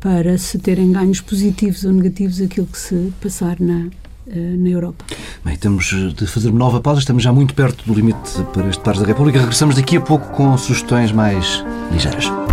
para 0.00 0.36
se 0.38 0.58
terem 0.58 0.92
ganhos 0.92 1.20
positivos 1.20 1.84
ou 1.84 1.92
negativos 1.92 2.40
aquilo 2.40 2.66
que 2.66 2.78
se 2.78 3.12
passar 3.20 3.58
na 3.60 3.88
eh, 4.28 4.56
na 4.58 4.68
Europa. 4.68 5.04
Bem, 5.44 5.56
temos 5.56 5.84
de 6.16 6.26
fazer 6.26 6.50
uma 6.50 6.58
nova 6.58 6.80
pausa, 6.80 6.98
estamos 6.98 7.22
já 7.22 7.32
muito 7.32 7.54
perto 7.54 7.86
do 7.86 7.94
limite 7.94 8.42
para 8.52 8.68
este 8.68 8.82
Pares 8.82 9.00
da 9.00 9.06
República. 9.06 9.38
Regressamos 9.38 9.76
daqui 9.76 9.96
a 9.96 10.00
pouco 10.00 10.32
com 10.32 10.56
sugestões 10.58 11.12
mais 11.12 11.64
ligeiras. 11.92 12.45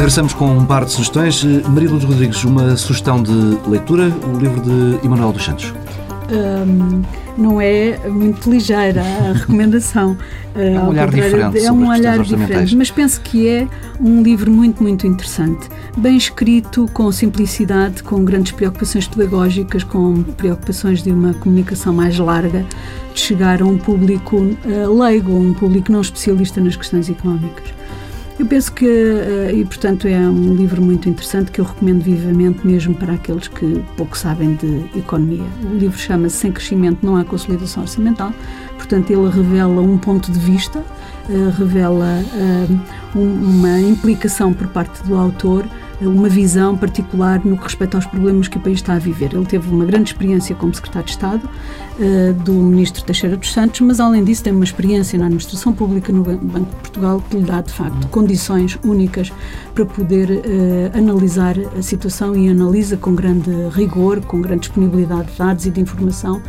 Regressamos 0.00 0.32
com 0.32 0.56
um 0.56 0.64
par 0.64 0.86
de 0.86 0.92
sugestões. 0.92 1.44
Maria 1.44 1.90
Luz 1.90 2.04
Rodrigues, 2.04 2.42
uma 2.42 2.74
sugestão 2.74 3.22
de 3.22 3.34
leitura, 3.68 4.10
o 4.34 4.38
livro 4.38 4.58
de 4.62 5.04
Emanuel 5.04 5.30
dos 5.30 5.44
Santos. 5.44 5.74
Um, 6.32 7.02
não 7.36 7.60
é 7.60 7.98
muito 8.08 8.50
ligeira 8.50 9.02
a 9.02 9.32
recomendação. 9.36 10.16
É 10.54 10.80
um 10.80 10.88
olhar 10.88 11.10
diferente. 11.10 11.66
É 11.66 11.70
um 11.70 11.86
olhar 11.86 12.18
diferente, 12.18 12.74
mas 12.76 12.90
penso 12.90 13.20
que 13.20 13.46
é 13.46 13.68
um 14.00 14.22
livro 14.22 14.50
muito, 14.50 14.82
muito 14.82 15.06
interessante. 15.06 15.68
Bem 15.98 16.16
escrito, 16.16 16.88
com 16.94 17.12
simplicidade, 17.12 18.02
com 18.02 18.24
grandes 18.24 18.52
preocupações 18.52 19.06
pedagógicas, 19.06 19.84
com 19.84 20.22
preocupações 20.22 21.02
de 21.02 21.10
uma 21.10 21.34
comunicação 21.34 21.92
mais 21.92 22.18
larga, 22.18 22.64
de 23.12 23.20
chegar 23.20 23.60
a 23.60 23.66
um 23.66 23.76
público 23.76 24.38
uh, 24.38 24.98
leigo, 24.98 25.30
um 25.30 25.52
público 25.52 25.92
não 25.92 26.00
especialista 26.00 26.58
nas 26.58 26.74
questões 26.74 27.10
económicas. 27.10 27.79
Eu 28.40 28.46
penso 28.46 28.72
que, 28.72 28.86
eh, 28.86 29.52
e 29.52 29.66
portanto 29.66 30.08
é 30.08 30.18
um 30.18 30.54
livro 30.54 30.80
muito 30.80 31.06
interessante 31.10 31.50
que 31.50 31.60
eu 31.60 31.64
recomendo 31.66 32.02
vivamente 32.02 32.66
mesmo 32.66 32.94
para 32.94 33.12
aqueles 33.12 33.48
que 33.48 33.84
pouco 33.98 34.16
sabem 34.16 34.54
de 34.54 34.98
economia. 34.98 35.44
O 35.62 35.76
livro 35.76 35.98
chama-se 35.98 36.38
Sem 36.38 36.50
Crescimento 36.50 37.04
Não 37.04 37.18
Há 37.18 37.24
Consolidação 37.24 37.82
Orçamental, 37.82 38.32
portanto 38.90 39.10
ele 39.12 39.30
revela 39.30 39.80
um 39.80 39.96
ponto 39.96 40.32
de 40.32 40.38
vista, 40.40 40.82
eh, 41.28 41.52
revela 41.56 42.24
eh, 42.34 42.66
uma 43.14 43.80
implicação 43.80 44.52
por 44.52 44.66
parte 44.66 45.00
do 45.04 45.16
autor 45.16 45.64
uma 46.02 46.30
visão 46.30 46.78
particular 46.78 47.44
no 47.44 47.58
que 47.58 47.64
respeita 47.64 47.98
aos 47.98 48.06
problemas 48.06 48.48
que 48.48 48.56
o 48.56 48.60
país 48.60 48.78
está 48.78 48.94
a 48.94 48.98
viver. 48.98 49.34
Ele 49.34 49.44
teve 49.44 49.68
uma 49.68 49.84
grande 49.84 50.12
experiência 50.12 50.56
como 50.56 50.74
secretário 50.74 51.04
de 51.04 51.12
Estado 51.12 51.46
do 52.42 52.54
ministro 52.54 53.04
Teixeira 53.04 53.36
dos 53.36 53.52
Santos, 53.52 53.82
mas 53.82 54.00
além 54.00 54.24
disso 54.24 54.42
tem 54.42 54.50
uma 54.50 54.64
experiência 54.64 55.18
na 55.18 55.26
administração 55.26 55.74
pública 55.74 56.10
no 56.10 56.22
Banco 56.22 56.64
de 56.64 56.76
Portugal 56.76 57.22
que 57.28 57.36
lhe 57.36 57.42
dá 57.42 57.60
de 57.60 57.70
facto 57.70 58.08
condições 58.08 58.78
únicas 58.82 59.30
para 59.74 59.84
poder 59.84 60.42
analisar 60.94 61.56
a 61.78 61.82
situação 61.82 62.34
e 62.34 62.48
analisa 62.48 62.96
com 62.96 63.14
grande 63.14 63.50
rigor, 63.70 64.22
com 64.22 64.40
grande 64.40 64.60
disponibilidade 64.60 65.30
de 65.32 65.36
dados 65.36 65.66
e 65.66 65.70
de 65.70 65.82
informação 65.82 66.40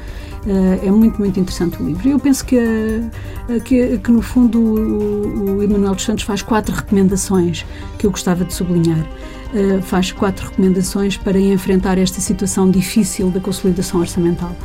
é 0.45 0.89
muito, 0.89 1.19
muito 1.19 1.39
interessante 1.39 1.82
o 1.82 1.86
livro. 1.86 2.10
Eu 2.10 2.19
penso 2.19 2.43
que, 2.45 2.58
uh, 2.58 3.62
que, 3.63 3.97
que, 3.99 4.12
no 4.12 4.21
fundo, 4.21 4.60
o, 4.60 5.62
Emanuel 5.62 5.93
dos 5.93 6.04
Santos 6.04 6.23
faz 6.23 6.41
quatro 6.41 6.75
recomendações 6.75 7.65
que 7.97 8.08
eu 8.08 8.12
gostava 8.12 8.43
de 8.43 8.54
sublinhar. 8.54 9.06
Uh, 9.54 9.82
faz 9.82 10.12
quatro 10.12 10.47
recomendações 10.49 11.17
para 11.17 11.39
enfrentar 11.39 11.97
esta 11.97 12.19
situação 12.19 12.71
difícil 12.71 13.30
da 13.30 13.39
consolidação 13.39 13.99
orçamental. 13.99 14.56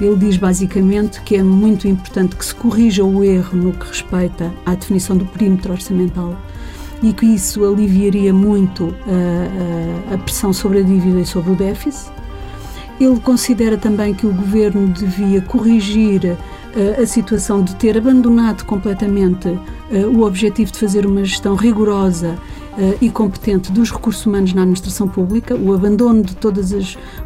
Ele 0.00 0.16
diz 0.16 0.36
basicamente 0.36 1.20
que 1.22 1.36
é 1.36 1.42
muito 1.42 1.88
importante 1.88 2.36
que 2.36 2.44
se 2.44 2.54
corrija 2.54 3.04
o 3.04 3.24
erro 3.24 3.56
no 3.56 3.72
que 3.72 3.86
respeita 3.86 4.52
à 4.66 4.74
definição 4.74 5.16
do 5.16 5.24
perímetro 5.24 5.72
orçamental 5.72 6.36
e 7.02 7.12
que 7.12 7.26
isso 7.26 7.64
aliviaria 7.64 8.32
muito 8.32 8.94
a 10.12 10.18
pressão 10.18 10.52
sobre 10.52 10.78
a 10.78 10.82
dívida 10.82 11.20
e 11.20 11.26
sobre 11.26 11.52
o 11.52 11.56
déficit 11.56 12.12
ele 13.04 13.20
considera 13.20 13.76
também 13.76 14.14
que 14.14 14.26
o 14.26 14.32
governo 14.32 14.88
devia 14.88 15.40
corrigir 15.40 16.24
uh, 16.24 17.02
a 17.02 17.06
situação 17.06 17.62
de 17.62 17.74
ter 17.76 17.96
abandonado 17.96 18.64
completamente 18.64 19.48
uh, 19.48 19.58
o 20.14 20.24
objetivo 20.24 20.72
de 20.72 20.78
fazer 20.78 21.06
uma 21.06 21.24
gestão 21.24 21.54
rigorosa 21.54 22.38
uh, 22.72 22.98
e 23.00 23.10
competente 23.10 23.70
dos 23.72 23.90
recursos 23.90 24.24
humanos 24.24 24.52
na 24.52 24.62
administração 24.62 25.08
pública, 25.08 25.54
o 25.54 25.72
abandono 25.72 26.22
de 26.22 26.36
todos 26.36 26.72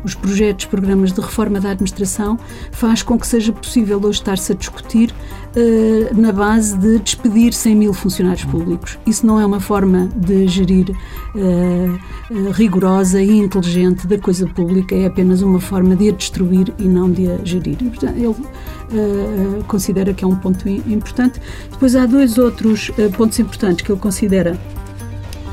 os 0.05 0.15
projetos, 0.15 0.67
programas 0.67 1.13
de 1.13 1.21
reforma 1.21 1.61
da 1.61 1.71
administração, 1.71 2.39
faz 2.71 3.03
com 3.03 3.19
que 3.19 3.27
seja 3.27 3.53
possível 3.53 4.01
hoje 4.03 4.19
estar-se 4.19 4.53
a 4.53 4.55
discutir 4.55 5.11
uh, 5.11 6.21
na 6.21 6.33
base 6.33 6.77
de 6.79 6.99
despedir 6.99 7.53
100 7.53 7.77
mil 7.77 7.93
funcionários 7.93 8.45
públicos. 8.45 8.99
Isso 9.07 9.27
não 9.27 9.41
é 9.41 9.47
uma 9.47 9.61
forma 9.61 10.09
de 10.17 10.47
gerir 10.49 10.91
uh, 10.91 12.53
rigorosa 12.53 13.21
e 13.23 13.39
inteligente 13.39 14.07
da 14.07 14.19
coisa 14.19 14.47
pública, 14.47 14.95
é 14.95 15.07
apenas 15.07 15.43
uma 15.43 15.61
forma 15.61 15.95
de 15.95 16.09
a 16.09 16.13
destruir 16.13 16.73
e 16.79 16.85
não 16.85 17.11
de 17.11 17.31
a 17.31 17.39
gerir. 17.45 17.77
E, 17.81 17.85
portanto, 17.85 18.17
ele 18.17 19.65
considera 19.67 20.15
que 20.15 20.25
é 20.25 20.27
um 20.27 20.37
ponto 20.37 20.69
importante. 20.69 21.41
Depois 21.71 21.97
há 21.97 22.07
dois 22.07 22.39
outros 22.39 22.91
pontos 23.17 23.39
importantes 23.39 23.85
que 23.85 23.91
ele 23.91 24.01
considera 24.01 24.59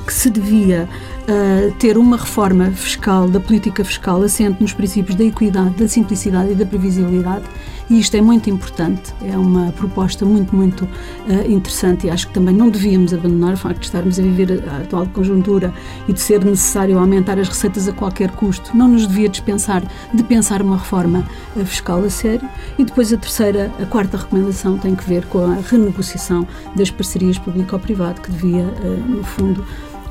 que 0.06 0.14
se 0.14 0.30
devia 0.30 0.88
uh, 1.24 1.72
ter 1.76 1.98
uma 1.98 2.18
reforma 2.18 2.72
fiscal, 2.72 3.28
da 3.28 3.40
política 3.40 3.84
fiscal, 3.84 4.22
assente 4.22 4.62
nos 4.62 4.74
princípios 4.74 5.16
da 5.16 5.24
equidade, 5.24 5.72
da 5.72 5.88
simplicidade 5.88 6.52
e 6.52 6.56
da 6.56 6.66
previsibilidade. 6.66 7.46
E 7.90 8.00
isto 8.00 8.16
é 8.16 8.22
muito 8.22 8.50
importante, 8.50 9.14
é 9.22 9.38
uma 9.38 9.72
proposta 9.74 10.26
muito, 10.26 10.56
muito 10.56 10.86
uh, 10.86 11.52
interessante 11.52 12.08
e 12.08 12.10
acho 12.10 12.28
que 12.28 12.34
também 12.34 12.56
não 12.56 12.70
devíamos 12.70 13.14
abandonar 13.14 13.54
o 13.54 13.58
facto 13.58 13.80
de 13.80 13.86
estarmos 13.86 14.18
a 14.18 14.22
viver 14.22 14.64
a 14.70 14.78
atual 14.78 15.06
conjuntura 15.08 15.74
e 16.08 16.14
de 16.14 16.20
ser 16.20 16.44
necessário 16.44 16.98
aumentar 16.98 17.38
as 17.38 17.50
receitas 17.50 17.88
a 17.88 17.94
qualquer 17.94 18.32
custo. 18.32 18.76
Não 18.76 18.88
nos 18.88 19.06
devia 19.06 19.28
dispensar 19.28 19.84
de 20.14 20.24
pensar 20.24 20.62
uma 20.62 20.78
reforma 20.78 21.28
uh, 21.56 21.66
fiscal 21.66 22.04
a 22.04 22.10
sério. 22.10 22.48
E 22.78 22.86
depois 22.86 23.12
a 23.12 23.18
terceira, 23.18 23.72
a 23.82 23.86
quarta 23.86 24.18
recomendação 24.18 24.78
tem 24.78 24.96
que 24.96 25.04
ver 25.04 25.26
com 25.26 25.40
a 25.40 25.56
renegociação 25.56 26.48
das 26.76 26.90
parcerias 26.90 27.38
público-privado, 27.38 28.22
que 28.22 28.32
devia, 28.32 28.64
no 29.08 29.24
fundo, 29.24 29.64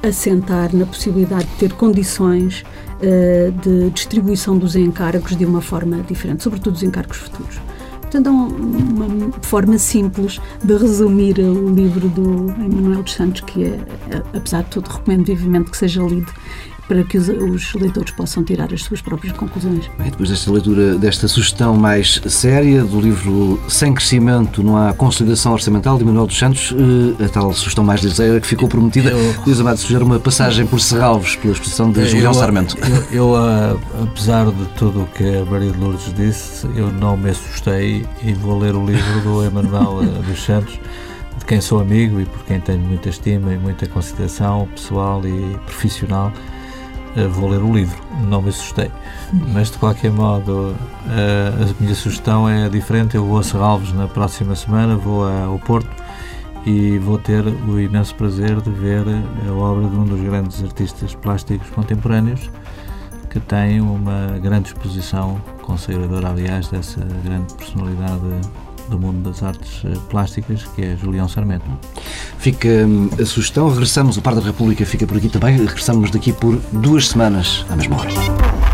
assentar 0.02 0.74
na 0.74 0.86
possibilidade 0.86 1.44
de 1.46 1.54
ter 1.56 1.72
condições 1.74 2.64
uh, 2.98 3.52
de 3.60 3.90
distribuição 3.90 4.58
dos 4.58 4.76
encargos 4.76 5.36
de 5.36 5.44
uma 5.44 5.60
forma 5.60 5.98
diferente, 6.02 6.42
sobretudo 6.42 6.74
os 6.74 6.82
encargos 6.82 7.18
futuros. 7.18 7.60
Portanto, 8.00 8.26
é 8.26 8.30
uma 8.30 9.32
forma 9.40 9.78
simples 9.78 10.38
de 10.62 10.76
resumir 10.76 11.38
o 11.38 11.74
livro 11.74 12.08
do 12.10 12.50
Emanuel 12.62 13.02
dos 13.02 13.14
Santos, 13.14 13.40
que 13.40 13.64
é, 13.64 13.78
apesar 14.34 14.64
de 14.64 14.70
tudo, 14.70 14.90
recomendo 14.90 15.24
vivamente 15.24 15.70
que 15.70 15.76
seja 15.78 16.02
lido 16.02 16.30
para 16.92 17.04
que 17.04 17.16
os, 17.16 17.26
os, 17.26 17.72
leitores 17.72 18.10
possam 18.10 18.44
tirar 18.44 18.70
as 18.70 18.82
suas 18.82 19.00
próprias 19.00 19.34
conclusões. 19.34 19.90
Bem, 19.98 20.10
depois 20.10 20.28
desta 20.28 20.52
leitura, 20.52 20.98
desta 20.98 21.26
sugestão 21.26 21.74
mais 21.74 22.20
séria 22.26 22.84
do 22.84 23.00
livro 23.00 23.58
Sem 23.66 23.94
Crescimento 23.94 24.62
não 24.62 24.76
há 24.76 24.92
consolidação 24.92 25.54
orçamental 25.54 25.96
de 25.96 26.04
Manuel 26.04 26.26
dos 26.26 26.38
Santos, 26.38 26.74
eh, 27.18 27.24
a 27.24 27.28
tal 27.30 27.50
sugestão 27.54 27.82
mais 27.82 28.02
ligeira 28.02 28.38
que 28.38 28.46
ficou 28.46 28.68
prometida, 28.68 29.08
eu, 29.08 29.34
Luís 29.46 29.58
Amado 29.58 29.78
sugere 29.78 30.04
uma 30.04 30.20
passagem 30.20 30.66
por 30.66 30.82
Serralvos 30.82 31.34
pela 31.36 31.54
exposição 31.54 31.90
de 31.90 32.04
Julião 32.04 32.34
Sarmento. 32.34 32.76
Eu, 33.10 33.32
eu, 33.34 33.36
apesar 34.02 34.50
de 34.50 34.64
tudo 34.76 35.04
o 35.04 35.06
que 35.06 35.24
a 35.24 35.46
Maria 35.46 35.70
de 35.70 35.78
Lourdes 35.78 36.12
disse, 36.12 36.66
eu 36.76 36.92
não 36.92 37.16
me 37.16 37.30
assustei 37.30 38.04
e 38.22 38.34
vou 38.34 38.58
ler 38.58 38.74
o 38.74 38.84
livro 38.84 39.20
do 39.22 39.42
Emanuel 39.48 40.00
eh, 40.02 40.30
dos 40.30 40.44
Santos 40.44 40.78
de 41.38 41.46
quem 41.46 41.58
sou 41.58 41.80
amigo 41.80 42.20
e 42.20 42.26
por 42.26 42.44
quem 42.44 42.60
tenho 42.60 42.80
muita 42.80 43.08
estima 43.08 43.52
e 43.52 43.56
muita 43.56 43.86
consideração 43.86 44.68
pessoal 44.68 45.22
e 45.26 45.56
profissional, 45.64 46.30
vou 47.30 47.48
ler 47.48 47.62
o 47.62 47.72
livro. 47.72 47.96
Não 48.28 48.40
me 48.42 48.48
assustei. 48.48 48.90
Mas, 49.52 49.70
de 49.70 49.78
qualquer 49.78 50.10
modo, 50.10 50.74
uh, 50.74 51.76
a 51.78 51.82
minha 51.82 51.94
sugestão 51.94 52.48
é 52.48 52.68
diferente. 52.68 53.16
Eu 53.16 53.24
vou 53.24 53.38
a 53.38 53.42
Serralves 53.42 53.92
na 53.92 54.08
próxima 54.08 54.54
semana, 54.54 54.96
vou 54.96 55.24
ao 55.26 55.58
Porto 55.58 55.90
e 56.64 56.98
vou 56.98 57.18
ter 57.18 57.44
o 57.44 57.80
imenso 57.80 58.14
prazer 58.14 58.60
de 58.60 58.70
ver 58.70 59.04
a 59.48 59.52
obra 59.52 59.88
de 59.88 59.96
um 59.96 60.04
dos 60.04 60.20
grandes 60.20 60.62
artistas 60.62 61.14
plásticos 61.14 61.68
contemporâneos 61.70 62.50
que 63.32 63.40
tem 63.40 63.80
uma 63.80 64.38
grande 64.42 64.68
exposição, 64.68 65.40
consagradora, 65.62 66.28
aliás, 66.28 66.68
dessa 66.68 67.00
grande 67.24 67.54
personalidade 67.54 68.20
do 68.92 68.98
mundo 68.98 69.28
das 69.28 69.42
artes 69.42 69.82
eh, 69.84 69.98
plásticas, 70.10 70.64
que 70.74 70.82
é 70.82 70.96
Julião 70.96 71.28
Sarmento. 71.28 71.66
Fica 72.38 72.68
hum, 72.68 73.08
a 73.20 73.24
sugestão, 73.24 73.68
regressamos, 73.68 74.16
o 74.16 74.22
Par 74.22 74.34
da 74.34 74.40
República 74.40 74.84
fica 74.86 75.06
por 75.06 75.16
aqui 75.16 75.28
também, 75.28 75.56
regressamos 75.56 76.10
daqui 76.10 76.32
por 76.32 76.56
duas 76.72 77.08
semanas, 77.08 77.64
à 77.70 77.76
mesma 77.76 77.96
hora. 77.96 78.71